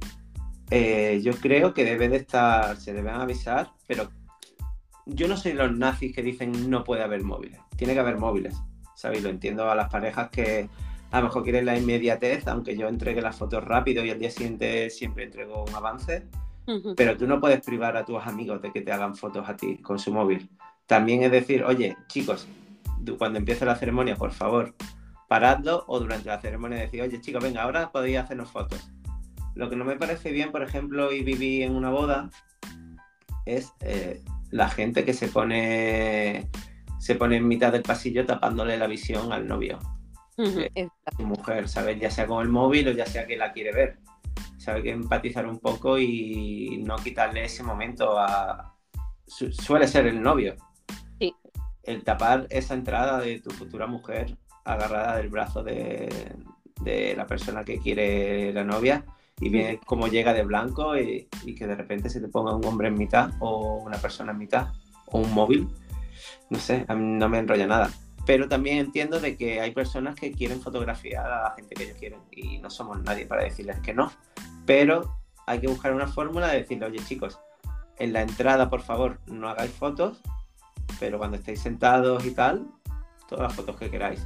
Eh, 0.72 1.22
yo 1.24 1.34
creo 1.34 1.74
que 1.74 1.86
debe 1.86 2.10
de 2.10 2.18
estar, 2.18 2.76
se 2.78 2.94
deben 2.94 3.16
avisar, 3.16 3.72
pero 3.88 4.10
yo 5.06 5.28
no 5.28 5.38
soy 5.38 5.54
los 5.54 5.76
nazis 5.76 6.14
que 6.14 6.24
dicen 6.24 6.70
no 6.70 6.84
puede 6.84 7.04
haber 7.04 7.24
móviles. 7.24 7.60
Tiene 7.78 7.94
que 7.94 8.00
haber 8.00 8.18
móviles. 8.18 8.56
¿Sabéis? 8.96 9.24
Lo 9.24 9.30
entiendo 9.30 9.70
a 9.70 9.76
las 9.76 9.90
parejas 9.90 10.30
que 10.30 10.70
a 11.12 11.20
lo 11.20 11.26
mejor 11.26 11.44
quieres 11.44 11.64
la 11.64 11.78
inmediatez, 11.78 12.48
aunque 12.48 12.76
yo 12.76 12.88
entregue 12.88 13.22
las 13.22 13.38
fotos 13.38 13.64
rápido 13.64 14.04
y 14.04 14.10
al 14.10 14.20
día 14.20 14.32
siguiente 14.32 14.90
siempre 14.90 15.26
entrego 15.26 15.64
un 15.64 15.76
avance, 15.76 16.26
pero 16.96 17.16
tú 17.16 17.28
no 17.28 17.40
puedes 17.40 17.62
privar 17.62 17.96
a 17.96 18.04
tus 18.04 18.22
amigos 18.26 18.62
de 18.62 18.72
que 18.72 18.82
te 18.82 18.92
hagan 18.92 19.16
fotos 19.16 19.48
a 19.48 19.56
ti 19.56 19.78
con 19.78 20.00
su 20.00 20.12
móvil. 20.12 20.50
También 20.88 21.24
es 21.24 21.32
decir, 21.32 21.64
oye, 21.64 21.96
chicos, 22.08 22.48
cuando 23.18 23.40
empiece 23.40 23.66
la 23.66 23.76
ceremonia, 23.76 24.16
por 24.16 24.32
favor, 24.32 24.76
paradlo 25.28 25.84
o 25.88 26.00
durante 26.00 26.30
la 26.30 26.40
ceremonia 26.40 26.80
decir, 26.80 27.02
oye, 27.02 27.22
chicos, 27.22 27.44
venga, 27.44 27.64
ahora 27.64 27.92
podéis 27.92 28.18
hacernos 28.18 28.52
fotos. 28.52 28.92
Lo 29.56 29.70
que 29.70 29.76
no 29.76 29.86
me 29.86 29.96
parece 29.96 30.32
bien, 30.32 30.52
por 30.52 30.64
ejemplo, 30.64 31.12
y 31.12 31.24
viví 31.24 31.64
en 31.64 31.76
una 31.76 31.90
boda, 31.90 32.30
es 33.46 33.74
eh, 33.82 34.22
la 34.52 34.70
gente 34.70 35.06
que 35.06 35.14
se 35.14 35.28
pone 35.28 36.50
se 37.00 37.16
pone 37.16 37.38
en 37.38 37.48
mitad 37.48 37.72
del 37.72 37.84
pasillo 37.84 38.26
tapándole 38.26 38.78
la 38.78 38.88
visión 38.88 39.32
al 39.32 39.48
novio. 39.48 39.78
Eh, 40.38 40.90
su 41.16 41.24
mujer, 41.24 41.70
¿sabes? 41.70 42.00
Ya 42.00 42.10
sea 42.10 42.26
con 42.26 42.42
el 42.42 42.50
móvil 42.50 42.88
o 42.88 42.92
ya 42.92 43.06
sea 43.06 43.28
que 43.28 43.38
la 43.38 43.54
quiere 43.54 43.72
ver. 43.72 44.00
Sabe 44.58 44.82
que 44.82 44.90
empatizar 44.90 45.46
un 45.46 45.60
poco 45.60 46.00
y 46.00 46.82
no 46.84 46.96
quitarle 46.96 47.46
ese 47.46 47.64
momento 47.64 48.18
a. 48.18 48.76
suele 49.28 49.88
ser 49.88 50.08
el 50.08 50.22
novio. 50.22 50.56
El 51.86 52.04
tapar 52.04 52.48
esa 52.50 52.74
entrada 52.74 53.20
de 53.20 53.40
tu 53.40 53.52
futura 53.52 53.88
mujer 53.88 54.38
agarrada 54.64 55.18
del 55.18 55.30
brazo 55.30 55.64
de, 55.64 56.34
de 56.82 57.16
la 57.16 57.28
persona 57.28 57.64
que 57.64 57.80
quiere 57.80 58.52
la 58.54 58.64
novia 58.64 59.06
y 59.40 59.50
viene 59.50 59.80
como 59.86 60.08
llega 60.08 60.34
de 60.34 60.44
blanco 60.44 60.98
y, 60.98 61.28
y, 61.44 61.56
que 61.56 61.68
de 61.68 61.76
repente 61.76 62.10
se 62.10 62.22
te 62.22 62.28
ponga 62.28 62.56
un 62.56 62.66
hombre 62.66 62.88
en 62.88 62.98
mitad 62.98 63.32
o 63.40 63.76
una 63.84 63.98
persona 63.98 64.32
en 64.32 64.38
mitad 64.40 64.70
o 65.08 65.20
un 65.20 65.34
móvil. 65.34 65.68
No 66.50 66.60
sé, 66.60 66.86
a 66.88 66.96
mí 66.96 67.18
no 67.18 67.30
me 67.30 67.40
enrolla 67.40 67.68
nada 67.68 67.92
pero 68.26 68.50
también 68.50 68.78
entiendo 68.78 69.20
de 69.20 69.38
que 69.38 69.62
hay 69.62 69.72
personas 69.72 70.16
que 70.16 70.32
quieren 70.32 70.60
fotografiar 70.60 71.26
a 71.26 71.44
la 71.44 71.52
gente 71.52 71.76
que 71.76 71.84
ellos 71.84 71.98
quieren 71.98 72.20
y 72.32 72.58
no 72.58 72.70
somos 72.70 73.02
nadie 73.04 73.26
para 73.26 73.44
decirles 73.44 73.80
que 73.80 73.94
no. 73.94 74.12
Pero 74.66 75.16
hay 75.46 75.60
que 75.60 75.68
buscar 75.68 75.94
una 75.94 76.08
fórmula 76.08 76.48
de 76.48 76.60
decirle, 76.60 76.88
oye 76.88 77.00
chicos, 77.06 77.40
en 77.98 78.14
la 78.14 78.24
entrada 78.24 78.70
por 78.70 78.82
favor 78.82 79.20
no 79.28 79.48
hagáis 79.48 79.72
fotos, 79.72 80.22
pero 81.00 81.18
cuando 81.18 81.38
estéis 81.38 81.62
sentados 81.62 82.26
y 82.26 82.32
tal, 82.32 82.68
todas 83.28 83.44
las 83.44 83.56
fotos 83.56 83.78
que 83.78 83.90
queráis. 83.90 84.26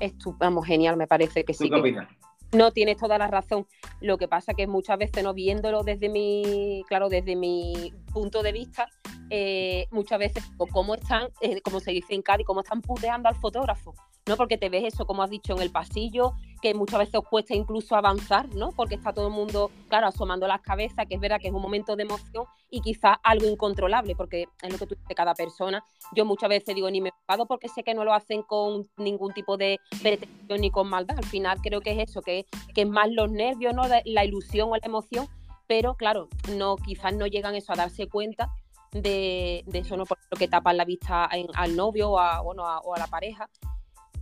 Estupendo, 0.00 0.62
genial, 0.62 0.96
me 0.96 1.06
parece 1.06 1.44
que 1.44 1.54
sí. 1.54 1.70
¿Qué 1.70 1.76
opinas? 1.76 2.08
No 2.52 2.70
tienes 2.70 2.96
toda 2.96 3.18
la 3.18 3.26
razón. 3.26 3.66
Lo 4.00 4.18
que 4.18 4.28
pasa 4.28 4.54
que 4.54 4.66
muchas 4.66 4.98
veces 4.98 5.24
no 5.24 5.34
viéndolo 5.34 5.82
desde 5.82 6.08
mi, 6.08 6.84
claro, 6.88 7.08
desde 7.08 7.34
mi 7.34 7.92
punto 8.12 8.42
de 8.42 8.52
vista, 8.52 8.88
eh, 9.30 9.86
muchas 9.90 10.18
veces 10.18 10.44
cómo 10.56 10.94
están, 10.94 11.28
eh, 11.40 11.60
como 11.62 11.80
se 11.80 11.90
dice 11.90 12.14
en 12.14 12.22
Cádiz, 12.22 12.46
cómo 12.46 12.60
están 12.60 12.82
puteando 12.82 13.28
al 13.28 13.34
fotógrafo, 13.34 13.94
¿no? 14.26 14.36
Porque 14.36 14.58
te 14.58 14.68
ves 14.68 14.84
eso, 14.84 15.06
como 15.06 15.22
has 15.22 15.30
dicho, 15.30 15.54
en 15.54 15.62
el 15.62 15.70
pasillo, 15.70 16.32
que 16.60 16.74
muchas 16.74 16.98
veces 16.98 17.14
os 17.14 17.28
cuesta 17.28 17.54
incluso 17.54 17.94
avanzar, 17.94 18.52
¿no? 18.54 18.72
Porque 18.72 18.96
está 18.96 19.12
todo 19.12 19.28
el 19.28 19.32
mundo, 19.32 19.70
claro, 19.88 20.08
asomando 20.08 20.48
las 20.48 20.60
cabezas, 20.62 21.06
que 21.06 21.14
es 21.14 21.20
verdad 21.20 21.40
que 21.40 21.48
es 21.48 21.54
un 21.54 21.62
momento 21.62 21.94
de 21.94 22.02
emoción 22.02 22.44
y 22.68 22.80
quizás 22.80 23.18
algo 23.22 23.46
incontrolable, 23.46 24.16
porque 24.16 24.48
es 24.62 24.72
lo 24.72 24.78
que 24.78 24.86
tú 24.86 24.96
dices, 24.96 25.16
cada 25.16 25.34
persona. 25.34 25.84
Yo 26.12 26.24
muchas 26.24 26.48
veces 26.48 26.74
digo, 26.74 26.90
ni 26.90 27.00
me 27.00 27.10
enfado 27.10 27.46
porque 27.46 27.68
sé 27.68 27.84
que 27.84 27.94
no 27.94 28.04
lo 28.04 28.12
hacen 28.12 28.42
con 28.42 28.88
ningún 28.96 29.32
tipo 29.32 29.56
de 29.56 29.78
pretensión 30.02 30.60
ni 30.60 30.70
con 30.70 30.88
maldad. 30.88 31.18
Al 31.18 31.24
final 31.24 31.60
creo 31.62 31.80
que 31.80 31.92
es 31.92 32.10
eso, 32.10 32.20
que, 32.20 32.46
que 32.74 32.82
es 32.82 32.88
más 32.88 33.08
los 33.10 33.30
nervios, 33.30 33.74
¿no? 33.74 33.82
La 34.04 34.24
ilusión 34.24 34.70
o 34.72 34.76
la 34.76 34.86
emoción, 34.86 35.28
pero 35.68 35.94
claro, 35.94 36.28
no, 36.56 36.76
quizás 36.76 37.14
no 37.14 37.26
llegan 37.26 37.54
eso 37.54 37.72
a 37.72 37.76
darse 37.76 38.08
cuenta 38.08 38.50
de, 38.90 39.64
eso, 39.72 39.96
¿no? 39.96 40.04
Por 40.04 40.18
lo 40.30 40.36
que 40.36 40.48
tapan 40.48 40.76
la 40.76 40.84
vista 40.84 41.24
al 41.26 41.76
novio 41.76 42.10
o 42.10 42.44
bueno, 42.44 42.64
o 42.64 42.94
a 42.94 42.98
la 42.98 43.06
pareja 43.06 43.48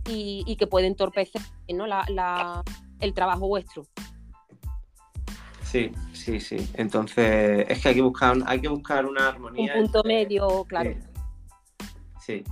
y, 0.07 0.55
que 0.55 0.67
puede 0.67 0.87
entorpecer 0.87 1.41
¿no? 1.73 1.87
la, 1.87 2.63
el 2.99 3.13
trabajo 3.13 3.47
vuestro. 3.47 3.85
Sí, 5.63 5.91
sí, 6.13 6.39
sí. 6.39 6.69
Entonces, 6.75 7.65
es 7.67 7.81
que 7.81 7.89
hay 7.89 7.95
que 7.95 8.01
buscar, 8.01 8.37
hay 8.45 8.61
que 8.61 8.69
buscar 8.69 9.05
una 9.05 9.29
armonía. 9.29 9.73
Un 9.75 9.81
punto 9.83 10.03
medio, 10.03 10.63
claro. 10.65 10.93
Sí. 12.21 12.43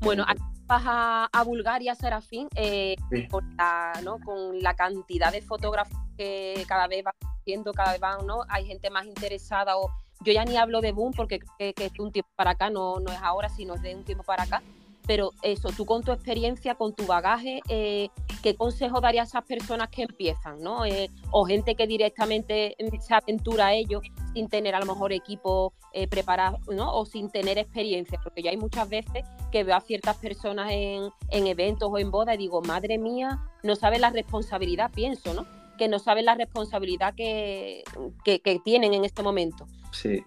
Bueno, 0.00 0.24
aquí 0.26 0.42
vas 0.66 0.82
a, 0.86 1.42
Bulgaria, 1.44 1.94
Serafín, 1.94 2.48
eh, 2.54 2.96
con, 3.30 3.56
la, 3.56 3.92
¿no? 4.04 4.18
con 4.20 4.60
la 4.60 4.74
cantidad 4.74 5.32
de 5.32 5.40
fotógrafos 5.40 5.98
que 6.16 6.62
cada 6.68 6.88
vez 6.88 7.04
va 7.06 7.14
haciendo, 7.40 7.72
cada 7.72 7.92
vez 7.92 8.00
van, 8.00 8.26
¿no? 8.26 8.42
Hay 8.48 8.66
gente 8.66 8.90
más 8.90 9.06
interesada 9.06 9.78
o 9.78 9.90
yo 10.20 10.32
ya 10.32 10.44
ni 10.44 10.56
hablo 10.56 10.80
de 10.80 10.92
boom 10.92 11.12
porque 11.16 11.40
que, 11.58 11.72
que 11.72 11.86
es 11.86 11.98
un 11.98 12.12
tiempo 12.12 12.30
para 12.36 12.50
acá, 12.50 12.70
no, 12.70 13.00
no 13.00 13.10
es 13.10 13.18
ahora, 13.22 13.48
sino 13.48 13.76
de 13.76 13.94
un 13.94 14.04
tiempo 14.04 14.24
para 14.24 14.42
acá. 14.42 14.62
Pero 15.08 15.32
eso, 15.40 15.70
tú 15.74 15.86
con 15.86 16.02
tu 16.02 16.12
experiencia, 16.12 16.74
con 16.74 16.94
tu 16.94 17.06
bagaje, 17.06 17.62
eh, 17.70 18.10
¿qué 18.42 18.54
consejo 18.54 19.00
darías 19.00 19.34
a 19.34 19.38
esas 19.38 19.48
personas 19.48 19.88
que 19.88 20.02
empiezan, 20.02 20.60
¿no? 20.60 20.84
Eh, 20.84 21.08
o 21.30 21.46
gente 21.46 21.74
que 21.76 21.86
directamente 21.86 22.76
se 23.00 23.14
aventura 23.14 23.68
a 23.68 23.74
ello 23.74 24.02
sin 24.34 24.50
tener 24.50 24.74
a 24.74 24.80
lo 24.80 24.84
mejor 24.84 25.14
equipo 25.14 25.72
eh, 25.94 26.08
preparado, 26.08 26.58
¿no? 26.70 26.94
O 26.94 27.06
sin 27.06 27.30
tener 27.30 27.56
experiencia, 27.56 28.20
porque 28.22 28.42
yo 28.42 28.50
hay 28.50 28.58
muchas 28.58 28.86
veces 28.86 29.24
que 29.50 29.64
veo 29.64 29.76
a 29.76 29.80
ciertas 29.80 30.18
personas 30.18 30.68
en, 30.70 31.10
eventos 31.30 31.88
o 31.90 31.98
en 31.98 32.10
bodas 32.10 32.34
y 32.34 32.38
digo, 32.38 32.60
madre 32.60 32.98
mía, 32.98 33.40
no 33.62 33.76
saben 33.76 34.02
la 34.02 34.10
responsabilidad, 34.10 34.90
pienso, 34.94 35.32
¿no? 35.32 35.46
Que 35.78 35.88
no 35.88 35.98
saben 36.00 36.26
la 36.26 36.34
responsabilidad 36.34 37.14
que, 37.14 37.82
que 38.24 38.60
tienen 38.62 38.92
en 38.92 39.06
este 39.06 39.22
momento. 39.22 39.66
Sí. 39.90 40.22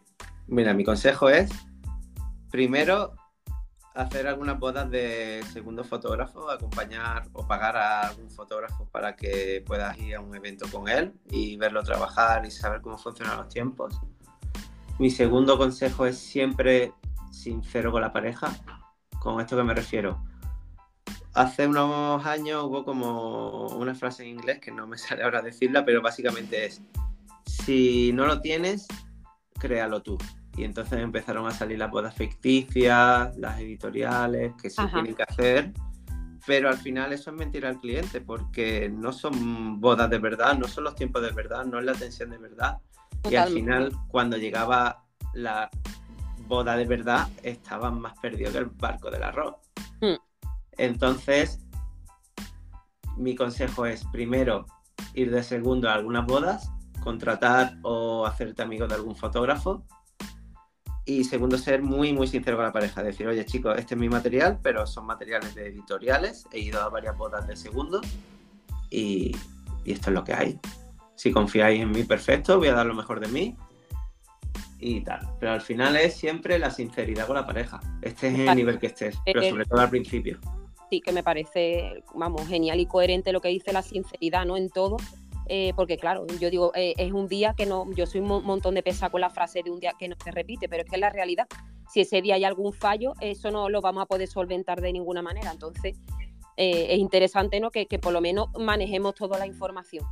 Mira, 0.47 0.73
mi 0.73 0.83
consejo 0.83 1.29
es, 1.29 1.51
primero, 2.49 3.13
hacer 3.93 4.27
algunas 4.27 4.58
bodas 4.60 4.89
de 4.89 5.43
segundo 5.51 5.84
fotógrafo, 5.84 6.49
acompañar 6.49 7.27
o 7.34 7.45
pagar 7.45 7.75
a 7.75 8.08
algún 8.08 8.30
fotógrafo 8.30 8.88
para 8.89 9.15
que 9.15 9.63
puedas 9.65 9.97
ir 9.99 10.15
a 10.15 10.21
un 10.21 10.36
evento 10.36 10.65
con 10.71 10.88
él 10.88 11.13
y 11.30 11.58
verlo 11.58 11.84
trabajar 11.84 12.45
y 12.45 12.51
saber 12.51 12.82
cómo 12.82 12.97
funcionan 12.97 13.38
los 13.38 13.49
tiempos. 13.49 13.99
Mi 14.97 15.10
segundo 15.10 15.58
consejo 15.58 16.06
es 16.06 16.17
siempre 16.17 16.93
sincero 17.32 17.91
con 17.91 18.01
la 18.01 18.13
pareja. 18.13 18.51
¿Con 19.19 19.41
esto 19.41 19.58
que 19.58 19.63
me 19.63 19.73
refiero? 19.73 20.23
Hace 21.34 21.67
unos 21.67 22.25
años 22.25 22.63
hubo 22.63 22.84
como 22.84 23.67
una 23.67 23.95
frase 23.95 24.23
en 24.23 24.30
inglés 24.30 24.60
que 24.60 24.71
no 24.71 24.88
me 24.88 24.97
sale 24.97 25.23
ahora 25.23 25.41
decirla, 25.41 25.86
pero 25.86 26.01
básicamente 26.01 26.65
es, 26.65 26.82
si 27.45 28.12
no 28.13 28.25
lo 28.25 28.41
tienes, 28.41 28.88
créalo 29.60 30.01
tú. 30.01 30.17
Y 30.57 30.63
entonces 30.63 30.99
empezaron 30.99 31.47
a 31.47 31.51
salir 31.51 31.79
las 31.79 31.89
bodas 31.89 32.13
ficticias, 32.13 33.35
las 33.37 33.59
editoriales, 33.59 34.53
que 34.61 34.69
se 34.69 34.85
tienen 34.87 35.15
que 35.15 35.23
hacer. 35.23 35.73
Pero 36.45 36.69
al 36.69 36.77
final 36.77 37.13
eso 37.13 37.29
es 37.29 37.37
mentir 37.37 37.65
al 37.65 37.79
cliente, 37.79 38.19
porque 38.19 38.89
no 38.89 39.13
son 39.13 39.79
bodas 39.79 40.09
de 40.09 40.17
verdad, 40.17 40.57
no 40.57 40.67
son 40.67 40.85
los 40.85 40.95
tiempos 40.95 41.21
de 41.21 41.31
verdad, 41.31 41.65
no 41.65 41.79
es 41.79 41.85
la 41.85 41.93
atención 41.93 42.31
de 42.31 42.37
verdad. 42.37 42.79
Y 43.29 43.35
al 43.35 43.49
final, 43.49 43.91
cuando 44.07 44.37
llegaba 44.37 45.03
la 45.33 45.69
boda 46.47 46.75
de 46.75 46.85
verdad, 46.85 47.29
estaban 47.43 48.01
más 48.01 48.17
perdidos 48.19 48.53
que 48.53 48.59
el 48.59 48.65
barco 48.65 49.09
del 49.11 49.23
arroz. 49.23 49.55
Hmm. 50.01 50.15
Entonces, 50.77 51.59
mi 53.17 53.35
consejo 53.35 53.85
es, 53.85 54.03
primero, 54.11 54.65
ir 55.13 55.31
de 55.31 55.43
segundo 55.43 55.89
a 55.89 55.93
algunas 55.93 56.25
bodas, 56.25 56.69
contratar 57.01 57.77
o 57.83 58.25
hacerte 58.25 58.63
amigo 58.63 58.87
de 58.87 58.95
algún 58.95 59.15
fotógrafo 59.15 59.85
y 61.05 61.23
segundo, 61.23 61.57
ser 61.57 61.81
muy, 61.81 62.13
muy 62.13 62.27
sincero 62.27 62.57
con 62.57 62.65
la 62.65 62.71
pareja. 62.71 63.01
Decir, 63.01 63.27
oye, 63.27 63.45
chicos, 63.45 63.77
este 63.77 63.95
es 63.95 63.99
mi 63.99 64.09
material, 64.09 64.59
pero 64.61 64.85
son 64.85 65.05
materiales 65.05 65.55
de 65.55 65.67
editoriales. 65.67 66.45
He 66.51 66.59
ido 66.59 66.81
a 66.81 66.89
varias 66.89 67.17
bodas 67.17 67.47
de 67.47 67.55
segundo 67.55 68.01
y, 68.89 69.35
esto 69.85 70.09
es 70.11 70.13
lo 70.13 70.23
que 70.23 70.33
hay. 70.33 70.59
Si 71.15 71.31
confiáis 71.31 71.81
en 71.81 71.91
mí, 71.91 72.03
perfecto, 72.03 72.57
voy 72.57 72.67
a 72.67 72.73
dar 72.73 72.85
lo 72.85 72.93
mejor 72.93 73.19
de 73.19 73.27
mí 73.27 73.57
y 74.79 75.01
tal. 75.01 75.27
Pero 75.39 75.53
al 75.53 75.61
final 75.61 75.95
es 75.95 76.15
siempre 76.15 76.59
la 76.59 76.69
sinceridad 76.69 77.25
con 77.25 77.35
la 77.35 77.47
pareja. 77.47 77.79
Este 78.01 78.27
es 78.27 78.39
el 78.39 78.55
nivel 78.55 78.77
que 78.77 78.87
estés, 78.87 79.17
pero 79.25 79.41
sobre 79.43 79.65
todo 79.65 79.79
al 79.79 79.89
principio. 79.89 80.39
Sí, 80.91 81.01
que 81.01 81.11
me 81.11 81.23
parece, 81.23 82.03
vamos, 82.13 82.47
genial 82.47 82.79
y 82.79 82.85
coherente 82.85 83.31
lo 83.31 83.41
que 83.41 83.47
dice 83.47 83.71
la 83.73 83.81
sinceridad, 83.81 84.45
¿no? 84.45 84.57
En 84.57 84.69
todo 84.69 84.97
eh, 85.47 85.73
porque 85.75 85.97
claro, 85.97 86.25
yo 86.39 86.49
digo, 86.49 86.71
eh, 86.75 86.93
es 86.97 87.12
un 87.12 87.27
día 87.27 87.54
que 87.56 87.65
no, 87.65 87.91
yo 87.93 88.06
soy 88.06 88.21
un 88.21 88.43
montón 88.43 88.75
de 88.75 88.84
pesa 88.84 89.10
con 89.10 89.21
la 89.21 89.30
frase 89.30 89.63
de 89.63 89.71
un 89.71 89.80
día 89.80 89.93
que 89.97 90.08
no 90.08 90.15
se 90.23 90.32
repite, 90.32 90.69
pero 90.69 90.84
es 90.84 90.89
que 90.89 90.95
es 90.95 91.01
la 91.01 91.10
realidad. 91.10 91.47
Si 91.91 92.01
ese 92.01 92.21
día 92.21 92.36
hay 92.36 92.43
algún 92.43 92.73
fallo, 92.73 93.13
eso 93.19 93.51
no 93.51 93.69
lo 93.69 93.82
vamos 93.82 94.04
a 94.04 94.06
poder 94.06 94.27
solventar 94.27 94.82
de 94.82 94.93
ninguna 94.93 95.21
manera. 95.21 95.51
Entonces, 95.51 95.97
eh, 96.58 96.88
es 96.89 96.99
interesante 96.99 97.60
¿no? 97.60 97.71
Que, 97.71 97.88
que, 97.88 97.99
por 97.99 98.13
lo 98.13 98.21
menos 98.21 98.47
manejemos 98.58 99.15
toda 99.15 99.38
la 99.39 99.47
información. 99.47 100.06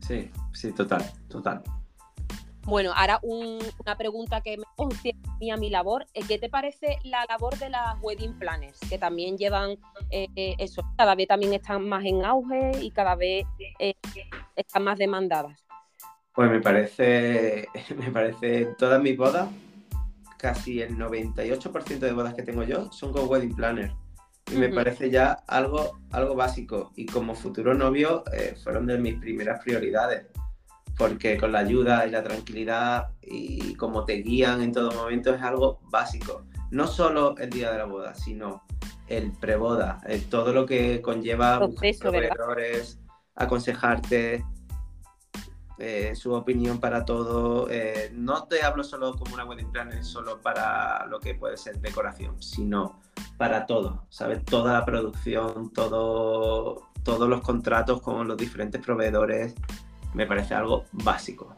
Sí, 0.00 0.30
sí, 0.52 0.72
total, 0.72 1.04
total. 1.28 1.62
Bueno, 2.66 2.92
ahora 2.96 3.20
una 3.22 3.96
pregunta 3.96 4.40
que 4.40 4.56
me 4.56 4.64
concierne 4.74 5.52
a 5.52 5.56
mi 5.56 5.70
labor. 5.70 6.04
Eh, 6.14 6.22
¿Qué 6.26 6.36
te 6.36 6.48
parece 6.48 6.98
la 7.04 7.24
labor 7.28 7.56
de 7.58 7.70
las 7.70 7.96
wedding 8.02 8.36
planners? 8.40 8.80
Que 8.90 8.98
también 8.98 9.38
llevan 9.38 9.78
eh, 10.10 10.26
eh, 10.34 10.56
eso, 10.58 10.82
cada 10.98 11.14
vez 11.14 11.28
también 11.28 11.54
están 11.54 11.88
más 11.88 12.04
en 12.04 12.24
auge 12.24 12.72
y 12.80 12.90
cada 12.90 13.14
vez 13.14 13.46
están 14.56 14.82
más 14.82 14.98
demandadas. 14.98 15.64
Pues 16.34 16.50
me 16.50 16.60
parece, 16.60 17.68
me 17.96 18.10
parece 18.10 18.66
todas 18.76 19.00
mis 19.00 19.16
bodas, 19.16 19.48
casi 20.36 20.82
el 20.82 20.98
98% 20.98 21.98
de 21.98 22.12
bodas 22.12 22.34
que 22.34 22.42
tengo 22.42 22.64
yo 22.64 22.90
son 22.90 23.12
con 23.12 23.28
wedding 23.28 23.54
planner. 23.54 23.92
y 24.52 24.56
me 24.56 24.68
parece 24.68 25.08
ya 25.08 25.32
algo, 25.46 26.00
algo 26.10 26.34
básico. 26.34 26.92
Y 26.96 27.06
como 27.06 27.36
futuro 27.36 27.74
novio 27.74 28.24
eh, 28.32 28.56
fueron 28.62 28.86
de 28.86 28.98
mis 28.98 29.14
primeras 29.20 29.62
prioridades, 29.62 30.26
porque 30.96 31.36
con 31.36 31.52
la 31.52 31.60
ayuda 31.60 32.06
y 32.06 32.10
la 32.10 32.22
tranquilidad 32.22 33.10
y 33.22 33.74
como 33.74 34.04
te 34.04 34.14
guían 34.14 34.62
en 34.62 34.72
todo 34.72 34.92
momento 34.92 35.34
es 35.34 35.42
algo 35.42 35.80
básico. 35.90 36.44
No 36.70 36.86
solo 36.86 37.36
el 37.38 37.50
día 37.50 37.70
de 37.70 37.78
la 37.78 37.84
boda, 37.84 38.14
sino 38.14 38.62
el 39.08 39.32
preboda, 39.32 40.00
todo 40.30 40.52
lo 40.52 40.66
que 40.66 41.00
conlleva 41.00 41.60
proveedores, 42.00 42.98
aconsejarte, 43.34 44.44
eh, 45.78 46.14
su 46.16 46.32
opinión 46.32 46.80
para 46.80 47.04
todo. 47.04 47.68
Eh, 47.70 48.10
no 48.14 48.44
te 48.44 48.62
hablo 48.62 48.82
solo 48.82 49.14
como 49.14 49.34
una 49.34 49.44
wedding 49.44 49.70
planner, 49.70 50.02
solo 50.04 50.40
para 50.40 51.04
lo 51.06 51.20
que 51.20 51.34
puede 51.34 51.56
ser 51.58 51.78
decoración, 51.80 52.40
sino 52.42 53.00
para 53.36 53.66
todo, 53.66 54.06
¿sabes? 54.08 54.42
Toda 54.44 54.72
la 54.72 54.84
producción, 54.84 55.70
todo, 55.72 56.88
todos 57.02 57.28
los 57.28 57.42
contratos 57.42 58.00
con 58.00 58.26
los 58.26 58.38
diferentes 58.38 58.80
proveedores, 58.80 59.54
me 60.16 60.26
parece 60.26 60.54
algo 60.54 60.84
básico. 60.92 61.54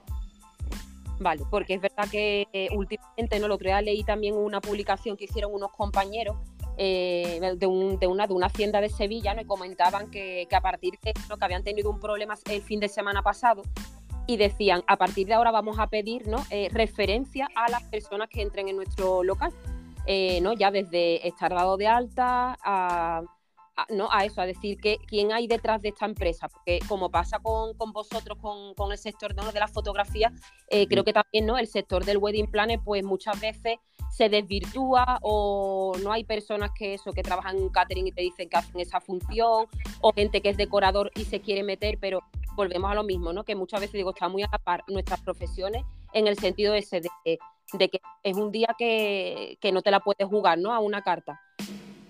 Vale, 1.21 1.45
porque 1.51 1.75
es 1.75 1.81
verdad 1.81 2.09
que 2.11 2.49
eh, 2.53 2.69
últimamente, 2.75 3.39
no 3.41 3.49
lo 3.49 3.57
creo, 3.57 3.81
leí 3.81 4.03
también 4.03 4.35
una 4.37 4.61
publicación 4.61 5.17
que 5.17 5.25
hicieron 5.25 5.55
unos 5.55 5.71
compañeros 5.73 6.37
eh, 6.77 7.41
de, 7.57 7.67
un, 7.67 7.99
de, 7.99 8.07
una, 8.07 8.27
de 8.27 8.35
una 8.35 8.47
hacienda 8.47 8.81
de 8.81 8.89
Sevilla 8.89 9.35
¿no? 9.35 9.43
y 9.43 9.45
comentaban 9.45 10.11
que, 10.11 10.47
a 10.53 10.61
partir 10.61 10.95
de 11.03 11.13
lo 11.29 11.37
que 11.37 11.45
habían 11.45 11.63
tenido 11.63 11.91
un 11.91 11.99
problema 11.99 12.35
el 12.51 12.63
fin 12.63 12.79
de 12.81 12.89
semana 12.89 13.23
pasado 13.23 13.63
y 14.27 14.37
decían, 14.37 14.83
a 14.87 14.97
partir 14.97 15.27
de 15.29 15.35
ahora 15.35 15.51
vamos 15.51 15.79
a 15.79 15.87
pedir 15.87 16.29
¿no? 16.29 16.45
Eh, 16.51 16.69
referencia 16.73 17.49
a 17.55 17.71
las 17.71 17.83
personas 17.85 18.29
que 18.29 18.43
entren 18.43 18.69
en 18.69 18.77
nuestro 18.77 19.23
local, 19.23 19.53
¿no? 20.43 20.53
ya 20.53 20.71
desde 20.71 21.27
estar 21.27 21.53
dado 21.53 21.77
de 21.77 21.87
alta 21.87 22.57
a 22.63 23.23
¿no? 23.91 24.09
a 24.11 24.25
eso, 24.25 24.41
a 24.41 24.47
decir 24.47 24.79
que 24.79 24.99
quién 25.07 25.33
hay 25.33 25.47
detrás 25.47 25.83
de 25.83 25.91
esta 25.91 26.07
empresa, 26.07 26.49
porque 26.49 26.81
como 26.89 27.11
pasa 27.11 27.39
con, 27.39 27.75
vosotros, 27.93 28.39
con, 28.39 28.93
el 28.93 28.99
sector 28.99 29.35
de 29.35 29.61
la 29.61 29.69
fotografía, 29.69 30.33
eh, 30.69 30.87
creo 30.87 31.05
que 31.05 31.13
también 31.13 31.47
¿no? 31.47 31.59
el 31.59 31.67
sector 31.67 32.05
del 32.05 32.19
wedding 32.19 32.51
planner, 32.51 32.81
pues 32.85 33.05
muchas 33.05 33.41
veces 33.41 33.79
se 34.11 34.29
desvirtúa 34.29 35.19
o 35.23 35.93
no 36.03 36.13
hay 36.13 36.25
personas 36.25 36.71
que 36.77 36.95
eso, 36.95 37.13
que 37.13 37.23
trabajan 37.23 37.57
en 37.57 37.69
catering 37.69 38.07
y 38.07 38.13
te 38.13 38.23
dicen 38.23 38.49
que 38.49 38.57
hacen 38.57 38.81
esa 38.81 39.01
función, 39.01 39.67
o 40.01 40.13
gente 40.13 40.41
que 40.41 40.51
es 40.51 40.57
decorador 40.57 41.11
y 41.15 41.25
se 41.25 41.41
quiere 41.41 41.63
meter, 41.63 41.99
pero 42.01 42.23
volvemos 42.55 42.91
a 42.91 42.95
lo 42.95 43.05
mismo, 43.05 43.33
¿no? 43.33 43.45
Que 43.45 43.55
muchas 43.55 43.81
veces 43.81 43.95
digo, 43.95 44.11
está 44.11 44.29
muy 44.29 44.43
a 44.43 44.49
la 44.51 44.59
par 44.59 44.83
nuestras 44.89 45.21
profesiones 45.21 45.85
en 46.13 46.27
el 46.27 46.39
sentido 46.39 46.75
ese 46.75 47.01
de, 47.01 47.39
de 47.73 47.89
que 47.89 48.01
es 48.23 48.37
un 48.37 48.51
día 48.51 48.75
que, 48.77 49.59
que 49.61 49.71
no 49.71 49.83
te 49.83 49.91
la 49.91 50.01
puedes 50.01 50.27
jugar, 50.27 50.59
¿no? 50.59 50.73
A 50.73 50.81
una 50.81 51.03
carta. 51.03 51.41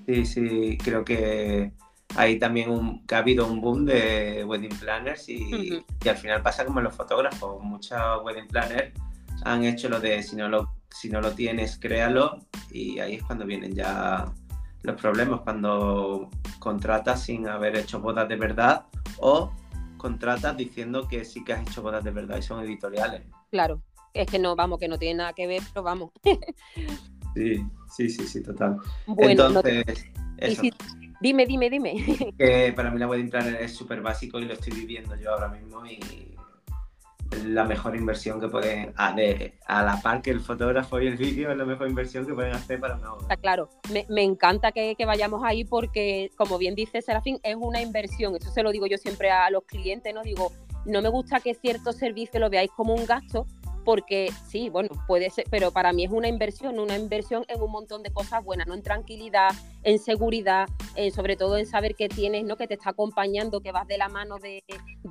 Sí, 0.08 0.24
sí, 0.24 0.78
creo 0.82 1.04
que 1.04 1.70
hay 2.16 2.38
también 2.38 2.70
un, 2.70 3.06
que 3.06 3.14
ha 3.14 3.18
habido 3.18 3.46
un 3.46 3.60
boom 3.60 3.84
de 3.84 4.42
wedding 4.42 4.74
planners 4.78 5.28
y, 5.28 5.84
al 6.08 6.16
final 6.16 6.40
pasa 6.40 6.64
como 6.64 6.80
en 6.80 6.84
los 6.84 6.94
fotógrafos. 6.94 7.62
Muchos 7.62 8.00
wedding 8.24 8.48
planners 8.48 8.94
han 9.44 9.64
hecho 9.64 9.90
lo 9.90 10.00
de 10.00 10.22
si 10.22 10.34
no 10.34 10.48
lo, 10.48 10.70
si 10.88 11.10
no 11.10 11.20
lo 11.20 11.32
tienes, 11.32 11.78
créalo 11.78 12.38
y 12.70 13.00
ahí 13.00 13.16
es 13.16 13.22
cuando 13.22 13.44
vienen 13.44 13.74
ya 13.74 14.32
los 14.80 14.98
problemas, 14.98 15.42
cuando 15.42 16.30
contratas 16.58 17.24
sin 17.24 17.46
haber 17.46 17.76
hecho 17.76 18.00
bodas 18.00 18.26
de 18.30 18.36
verdad 18.36 18.86
o 19.18 19.52
contratas 19.98 20.56
diciendo 20.56 21.06
que 21.06 21.26
sí 21.26 21.44
que 21.44 21.52
has 21.52 21.68
hecho 21.68 21.82
bodas 21.82 22.02
de 22.02 22.12
verdad 22.12 22.38
y 22.38 22.42
son 22.42 22.64
editoriales. 22.64 23.24
Claro, 23.50 23.82
es 24.14 24.26
que 24.26 24.38
no, 24.38 24.56
vamos, 24.56 24.78
que 24.78 24.88
no 24.88 24.98
tiene 24.98 25.16
nada 25.18 25.34
que 25.34 25.46
ver, 25.46 25.62
pero 25.74 25.82
vamos. 25.82 26.12
Sí, 27.34 27.62
sí, 27.90 28.08
sí, 28.08 28.26
sí, 28.26 28.42
total. 28.42 28.78
Entonces, 29.16 29.84
Dime, 31.20 31.46
dime, 31.46 31.68
dime. 31.68 31.94
Que 32.38 32.72
para 32.74 32.90
mí 32.90 32.98
la 32.98 33.08
wedding 33.08 33.30
planner 33.30 33.56
es 33.60 33.74
súper 33.74 34.00
básico 34.00 34.38
y 34.38 34.44
lo 34.44 34.54
estoy 34.54 34.72
viviendo 34.72 35.16
yo 35.16 35.32
ahora 35.32 35.48
mismo 35.48 35.84
y 35.84 35.98
es 37.30 37.44
la 37.44 37.64
mejor 37.64 37.94
inversión 37.96 38.40
que 38.40 38.48
pueden, 38.48 38.94
a, 38.96 39.14
a 39.66 39.82
la 39.82 40.00
par 40.00 40.22
que 40.22 40.30
el 40.30 40.40
fotógrafo 40.40 41.00
y 41.00 41.08
el 41.08 41.16
vídeo, 41.16 41.50
es 41.50 41.58
la 41.58 41.64
mejor 41.64 41.88
inversión 41.88 42.24
que 42.24 42.32
pueden 42.32 42.54
hacer 42.54 42.80
para 42.80 42.94
una 42.94 43.10
boda. 43.10 43.22
Está 43.22 43.36
claro, 43.36 43.68
me, 43.92 44.06
me 44.08 44.22
encanta 44.22 44.72
que, 44.72 44.94
que, 44.96 45.04
vayamos 45.04 45.42
ahí 45.44 45.64
porque, 45.64 46.30
como 46.36 46.56
bien 46.56 46.74
dice 46.74 47.02
Serafín, 47.02 47.38
es 47.42 47.56
una 47.56 47.82
inversión. 47.82 48.34
Eso 48.36 48.50
se 48.50 48.62
lo 48.62 48.70
digo 48.70 48.86
yo 48.86 48.96
siempre 48.96 49.30
a 49.30 49.50
los 49.50 49.64
clientes, 49.64 50.14
¿no? 50.14 50.22
Digo, 50.22 50.52
no 50.86 51.02
me 51.02 51.10
gusta 51.10 51.40
que 51.40 51.54
cierto 51.54 51.92
servicio 51.92 52.40
lo 52.40 52.48
veáis 52.48 52.70
como 52.70 52.94
un 52.94 53.04
gasto, 53.04 53.46
porque 53.84 54.30
sí, 54.46 54.68
bueno, 54.68 54.90
puede 55.06 55.30
ser, 55.30 55.44
pero 55.50 55.70
para 55.70 55.92
mí 55.92 56.04
es 56.04 56.10
una 56.10 56.28
inversión, 56.28 56.78
una 56.78 56.96
inversión 56.96 57.44
en 57.48 57.60
un 57.60 57.70
montón 57.70 58.02
de 58.02 58.12
cosas 58.12 58.44
buenas, 58.44 58.66
¿no? 58.66 58.74
En 58.74 58.82
tranquilidad, 58.82 59.50
en 59.82 59.98
seguridad, 59.98 60.68
sobre 61.14 61.36
todo 61.36 61.56
en 61.56 61.66
saber 61.66 61.94
que 61.94 62.08
tienes, 62.08 62.44
¿no? 62.44 62.56
Que 62.56 62.66
te 62.66 62.74
está 62.74 62.90
acompañando, 62.90 63.60
que 63.60 63.72
vas 63.72 63.86
de 63.86 63.98
la 63.98 64.08
mano 64.08 64.38
de, 64.38 64.62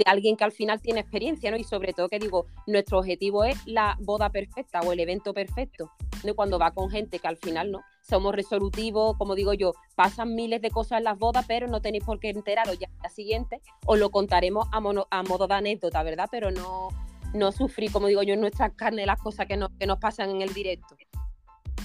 alguien 0.05 0.37
que 0.37 0.43
al 0.43 0.51
final 0.51 0.81
tiene 0.81 0.99
experiencia, 0.99 1.51
¿no? 1.51 1.57
Y 1.57 1.63
sobre 1.63 1.93
todo 1.93 2.09
que 2.09 2.19
digo, 2.19 2.45
nuestro 2.67 2.99
objetivo 2.99 3.43
es 3.43 3.57
la 3.65 3.97
boda 4.01 4.29
perfecta 4.29 4.81
o 4.81 4.91
el 4.91 4.99
evento 4.99 5.33
perfecto, 5.33 5.91
¿no? 6.23 6.35
Cuando 6.35 6.59
va 6.59 6.71
con 6.71 6.89
gente 6.89 7.19
que 7.19 7.27
al 7.27 7.37
final, 7.37 7.71
¿no? 7.71 7.81
Somos 8.01 8.33
resolutivos, 8.33 9.17
como 9.17 9.35
digo 9.35 9.53
yo, 9.53 9.73
pasan 9.95 10.35
miles 10.35 10.61
de 10.61 10.69
cosas 10.69 10.99
en 10.99 11.05
las 11.05 11.17
bodas, 11.17 11.45
pero 11.47 11.67
no 11.67 11.81
tenéis 11.81 12.03
por 12.03 12.19
qué 12.19 12.29
enteraros 12.29 12.79
ya 12.79 12.89
la 13.03 13.09
siguiente, 13.09 13.61
os 13.85 13.99
lo 13.99 14.09
contaremos 14.11 14.67
a, 14.71 14.77
a 14.77 15.23
modo 15.23 15.47
de 15.47 15.53
anécdota, 15.53 16.03
¿verdad? 16.03 16.29
Pero 16.31 16.51
no 16.51 16.89
no 17.33 17.51
sufrir, 17.51 17.91
como 17.91 18.07
digo 18.07 18.23
yo, 18.23 18.33
en 18.33 18.41
nuestra 18.41 18.69
carne 18.69 19.05
las 19.05 19.21
cosas 19.21 19.45
que 19.47 19.57
nos, 19.57 19.69
que 19.79 19.87
nos 19.87 19.99
pasan 19.99 20.29
en 20.29 20.41
el 20.41 20.53
directo. 20.53 20.95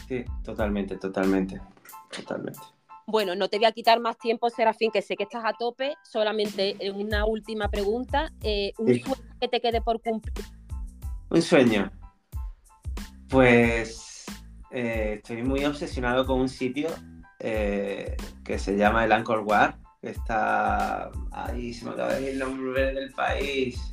Sí, 0.08 0.24
totalmente, 0.42 0.96
totalmente, 0.96 1.60
totalmente. 2.14 2.60
Bueno, 3.06 3.34
no 3.34 3.48
te 3.48 3.58
voy 3.58 3.66
a 3.66 3.72
quitar 3.72 4.00
más 4.00 4.16
tiempo, 4.18 4.48
Serafín, 4.48 4.90
que 4.90 5.02
sé 5.02 5.16
que 5.16 5.24
estás 5.24 5.44
a 5.44 5.52
tope. 5.52 5.94
Solamente 6.02 6.76
una 6.94 7.26
última 7.26 7.68
pregunta. 7.68 8.32
Eh, 8.42 8.72
¿Un 8.78 8.86
sueño 8.86 9.14
que 9.40 9.48
te 9.48 9.60
quede 9.60 9.80
por 9.80 10.00
cumplir? 10.00 10.44
Un 11.30 11.42
sueño. 11.42 11.90
Pues 13.28 14.24
eh, 14.70 15.14
estoy 15.16 15.42
muy 15.42 15.64
obsesionado 15.64 16.24
con 16.26 16.40
un 16.40 16.48
sitio 16.48 16.88
eh, 17.40 18.16
que 18.44 18.58
se 18.58 18.76
llama 18.76 19.04
el 19.04 19.12
Angkor 19.12 19.40
Wat, 19.40 19.74
que 20.00 20.10
está 20.10 21.10
ahí, 21.32 21.74
se 21.74 21.84
me 21.84 21.92
acaba 21.92 22.14
de 22.14 22.22
ir 22.22 22.28
el 22.30 22.38
nombre 22.38 22.94
del 22.94 23.12
país. 23.12 23.91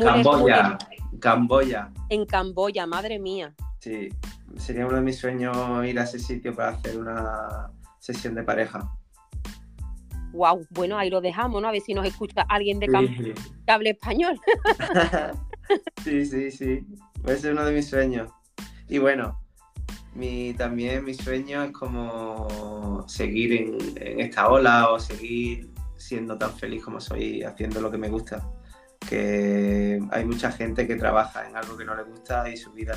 Camboya. 0.00 0.78
Camboya. 1.20 1.90
En 2.08 2.26
Camboya, 2.26 2.86
madre 2.86 3.18
mía. 3.18 3.54
Sí, 3.78 4.08
sería 4.56 4.86
uno 4.86 4.96
de 4.96 5.02
mis 5.02 5.18
sueños 5.18 5.56
ir 5.86 5.98
a 5.98 6.04
ese 6.04 6.18
sitio 6.18 6.54
para 6.54 6.70
hacer 6.70 6.98
una 6.98 7.70
sesión 7.98 8.34
de 8.34 8.42
pareja. 8.42 8.90
Wow, 10.32 10.66
bueno, 10.70 10.96
ahí 10.96 11.10
lo 11.10 11.20
dejamos, 11.20 11.60
¿no? 11.60 11.68
A 11.68 11.72
ver 11.72 11.82
si 11.82 11.92
nos 11.94 12.06
escucha 12.06 12.42
alguien 12.48 12.78
de 12.78 12.86
Camboya 12.86 13.34
que 13.66 13.72
hable 13.72 13.90
español. 13.90 14.40
sí, 16.04 16.24
sí, 16.24 16.50
sí. 16.50 16.86
Ese 17.24 17.34
es 17.34 17.44
uno 17.44 17.64
de 17.64 17.72
mis 17.72 17.88
sueños. 17.88 18.30
Y 18.88 18.98
bueno, 18.98 19.40
mi, 20.14 20.54
también 20.54 21.04
mi 21.04 21.14
sueño 21.14 21.62
es 21.62 21.72
como 21.72 23.04
seguir 23.08 23.76
en 23.96 24.20
esta 24.20 24.48
ola 24.48 24.90
o 24.90 24.98
seguir 24.98 25.71
siendo 26.02 26.36
tan 26.36 26.52
feliz 26.52 26.84
como 26.84 27.00
soy 27.00 27.42
haciendo 27.42 27.80
lo 27.80 27.90
que 27.90 27.98
me 27.98 28.08
gusta. 28.08 28.46
Que 29.08 30.00
hay 30.10 30.24
mucha 30.24 30.52
gente 30.52 30.86
que 30.86 30.96
trabaja 30.96 31.48
en 31.48 31.56
algo 31.56 31.76
que 31.76 31.84
no 31.84 31.94
le 31.94 32.04
gusta 32.04 32.48
y 32.48 32.56
su 32.56 32.72
vida 32.72 32.94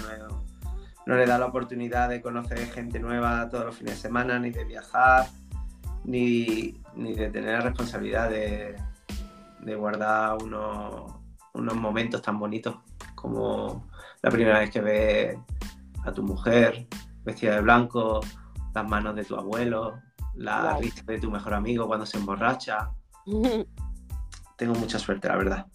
no, 1.06 1.16
le 1.16 1.26
da 1.26 1.38
la 1.38 1.46
oportunidad 1.46 2.10
de 2.10 2.22
conocer 2.22 2.60
gente 2.72 3.00
nueva 3.00 3.48
todos 3.50 3.66
los 3.66 3.76
fines 3.76 3.96
de 3.96 4.02
semana, 4.02 4.40
ni 4.40 4.52
de 4.52 4.64
viajar, 4.66 5.28
ni, 6.04 6.82
ni 6.96 7.14
de 7.14 7.30
tener 7.30 7.60
la 7.60 7.62
responsabilidad 7.62 8.30
de, 8.30 8.76
de 9.62 9.76
guardar 9.76 10.38
unos, 10.44 11.14
unos 11.54 11.76
momentos 11.76 12.22
tan 12.22 12.40
bonitos 12.40 12.78
como 13.14 13.88
la 14.22 14.30
primera 14.30 14.60
vez 14.60 14.72
que 14.72 14.82
ves 14.82 15.38
a 16.04 16.12
tu 16.12 16.24
mujer 16.24 16.88
vestida 17.24 17.56
de 17.56 17.62
blanco, 17.62 18.22
las 18.74 18.88
manos 18.88 19.16
de 19.16 19.24
tu 19.24 19.36
abuelo, 19.36 20.00
la 20.36 20.78
risa 20.78 21.04
de 21.04 21.20
tu 21.20 21.32
mejor 21.32 21.54
amigo 21.54 21.88
cuando 21.88 22.06
se 22.06 22.18
emborracha. 22.18 22.92
Tengo 24.58 24.76
mucha 24.76 25.00
suerte, 25.00 25.28
la 25.28 25.38
verdad. 25.38 25.66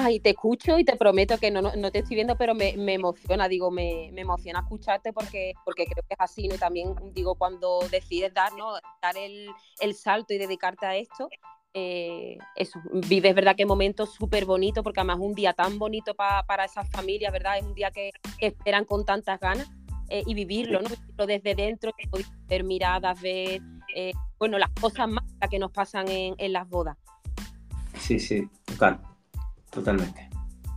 Ay, 0.00 0.20
te 0.20 0.30
escucho 0.30 0.78
y 0.78 0.84
te 0.84 0.94
prometo 0.94 1.38
que 1.38 1.50
no, 1.50 1.60
no, 1.60 1.90
te 1.90 1.98
estoy 1.98 2.14
viendo, 2.14 2.36
pero 2.36 2.54
me, 2.54 2.76
me 2.76 2.94
emociona, 2.94 3.48
digo, 3.48 3.72
me, 3.72 4.10
me, 4.12 4.20
emociona 4.20 4.60
escucharte 4.60 5.12
porque, 5.12 5.54
porque 5.64 5.86
creo 5.86 6.04
que 6.06 6.14
es 6.14 6.20
así, 6.20 6.46
¿no? 6.46 6.54
Y 6.54 6.58
también, 6.58 6.94
digo, 7.14 7.34
cuando 7.34 7.80
decides 7.90 8.32
dar, 8.32 8.52
¿no? 8.52 8.74
dar 9.02 9.16
el, 9.16 9.48
el 9.80 9.94
salto 9.94 10.34
y 10.34 10.38
dedicarte 10.38 10.86
a 10.86 10.94
esto, 10.94 11.28
eh, 11.74 12.38
eso, 12.56 12.80
vives, 13.08 13.34
¿verdad? 13.34 13.54
Que 13.54 13.66
momentos 13.66 14.14
súper 14.14 14.44
bonitos, 14.44 14.82
porque 14.82 15.00
además 15.00 15.18
es 15.18 15.24
un 15.24 15.34
día 15.34 15.52
tan 15.52 15.78
bonito 15.78 16.14
para 16.14 16.64
esas 16.64 16.88
familias, 16.90 17.32
¿verdad? 17.32 17.58
Es 17.58 17.64
un 17.64 17.74
día 17.74 17.90
que, 17.90 18.10
esperan 18.38 18.84
con 18.84 19.04
tantas 19.04 19.38
ganas 19.38 19.68
eh, 20.08 20.22
y 20.26 20.34
vivirlo, 20.34 20.80
¿no? 20.80 20.88
Vivirlo 20.88 21.26
desde 21.26 21.54
dentro, 21.54 21.92
ver 22.48 22.64
miradas, 22.64 23.20
ver 23.20 23.60
eh, 23.94 24.12
bueno, 24.38 24.58
las 24.58 24.70
cosas 24.70 25.08
más 25.08 25.24
que 25.50 25.58
nos 25.58 25.72
pasan 25.72 26.06
en, 26.08 26.52
las 26.52 26.68
bodas. 26.68 26.96
Sí, 27.98 28.18
sí, 28.18 28.48
total, 28.64 29.00
totalmente. 29.70 30.28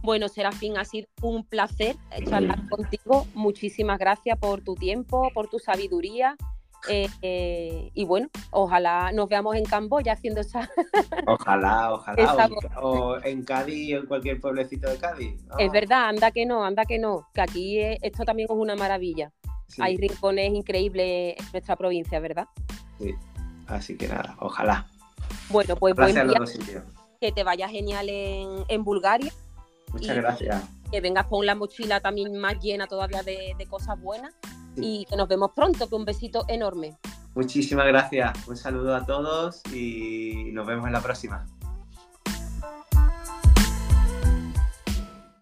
Bueno, 0.02 0.28
Serafín, 0.28 0.78
ha 0.78 0.86
sido 0.86 1.08
un 1.22 1.44
placer 1.44 1.96
charlar 2.28 2.68
contigo. 2.70 3.28
Muchísimas 3.36 4.00
gracias 4.00 4.40
por 4.40 4.62
tu 4.62 4.74
tiempo, 4.76 5.30
por 5.34 5.48
tu 5.48 5.60
sabiduría. 5.60 6.36
Eh, 6.90 7.08
eh, 7.22 7.92
y 7.94 8.06
bueno, 8.06 8.30
ojalá 8.50 9.12
nos 9.12 9.30
veamos 9.30 9.56
en 9.56 9.66
Camboya 9.66 10.14
haciendo 10.14 10.42
esa. 10.42 10.70
Ojalá, 11.28 11.94
ojalá. 11.94 12.50
O, 12.82 13.18
en 13.24 13.44
Cádiz 13.44 13.96
o 13.96 14.00
en 14.00 14.06
cualquier 14.08 14.42
pueblecito 14.42 14.90
de 14.90 14.98
Cádiz. 14.98 15.36
Es 15.60 15.72
verdad, 15.72 16.10
anda 16.10 16.32
que 16.32 16.46
no, 16.46 16.66
anda 16.66 16.86
que 16.86 16.98
no. 16.98 17.28
Que 17.34 17.42
aquí 17.42 17.80
esto 17.80 18.26
también 18.26 18.48
es 18.50 18.56
una 18.56 18.76
maravilla. 18.76 19.32
Hay 19.80 19.98
rincones 19.98 20.54
increíbles 20.54 21.36
en 21.38 21.46
nuestra 21.54 21.76
provincia, 21.76 22.20
¿verdad? 22.20 22.48
Sí, 23.00 23.14
así 23.68 23.96
que 23.96 24.08
nada, 24.08 24.36
ojalá. 24.40 24.88
Bueno, 25.50 25.76
pues 25.76 25.96
buen 25.96 26.16
día. 26.16 26.42
Que 27.20 27.32
te 27.32 27.44
vaya 27.44 27.70
genial 27.70 28.08
en 28.10 28.84
Bulgaria 28.84 29.32
Muchas 29.94 30.16
gracias. 30.16 30.64
Que 30.92 31.02
vengas 31.02 31.28
con 31.28 31.46
la 31.46 31.56
mochila 31.56 32.00
también 32.00 32.38
más 32.38 32.60
llena 32.60 32.88
todavía 32.88 33.24
de, 33.24 33.56
cosas 33.70 34.00
buenas 34.00 34.34
y 34.76 35.06
que 35.06 35.16
nos 35.16 35.28
vemos 35.28 35.52
pronto, 35.56 35.88
que 35.88 35.96
un 35.96 36.06
besito 36.06 36.46
enorme. 36.48 36.98
Muchísimas 37.36 37.88
gracias, 37.88 38.48
un 38.48 38.58
saludo 38.58 38.96
a 38.96 39.06
todos 39.06 39.62
y 39.74 40.52
nos 40.52 40.68
vemos 40.68 40.88
en 40.88 40.94
la 40.94 41.02
próxima. 41.02 41.46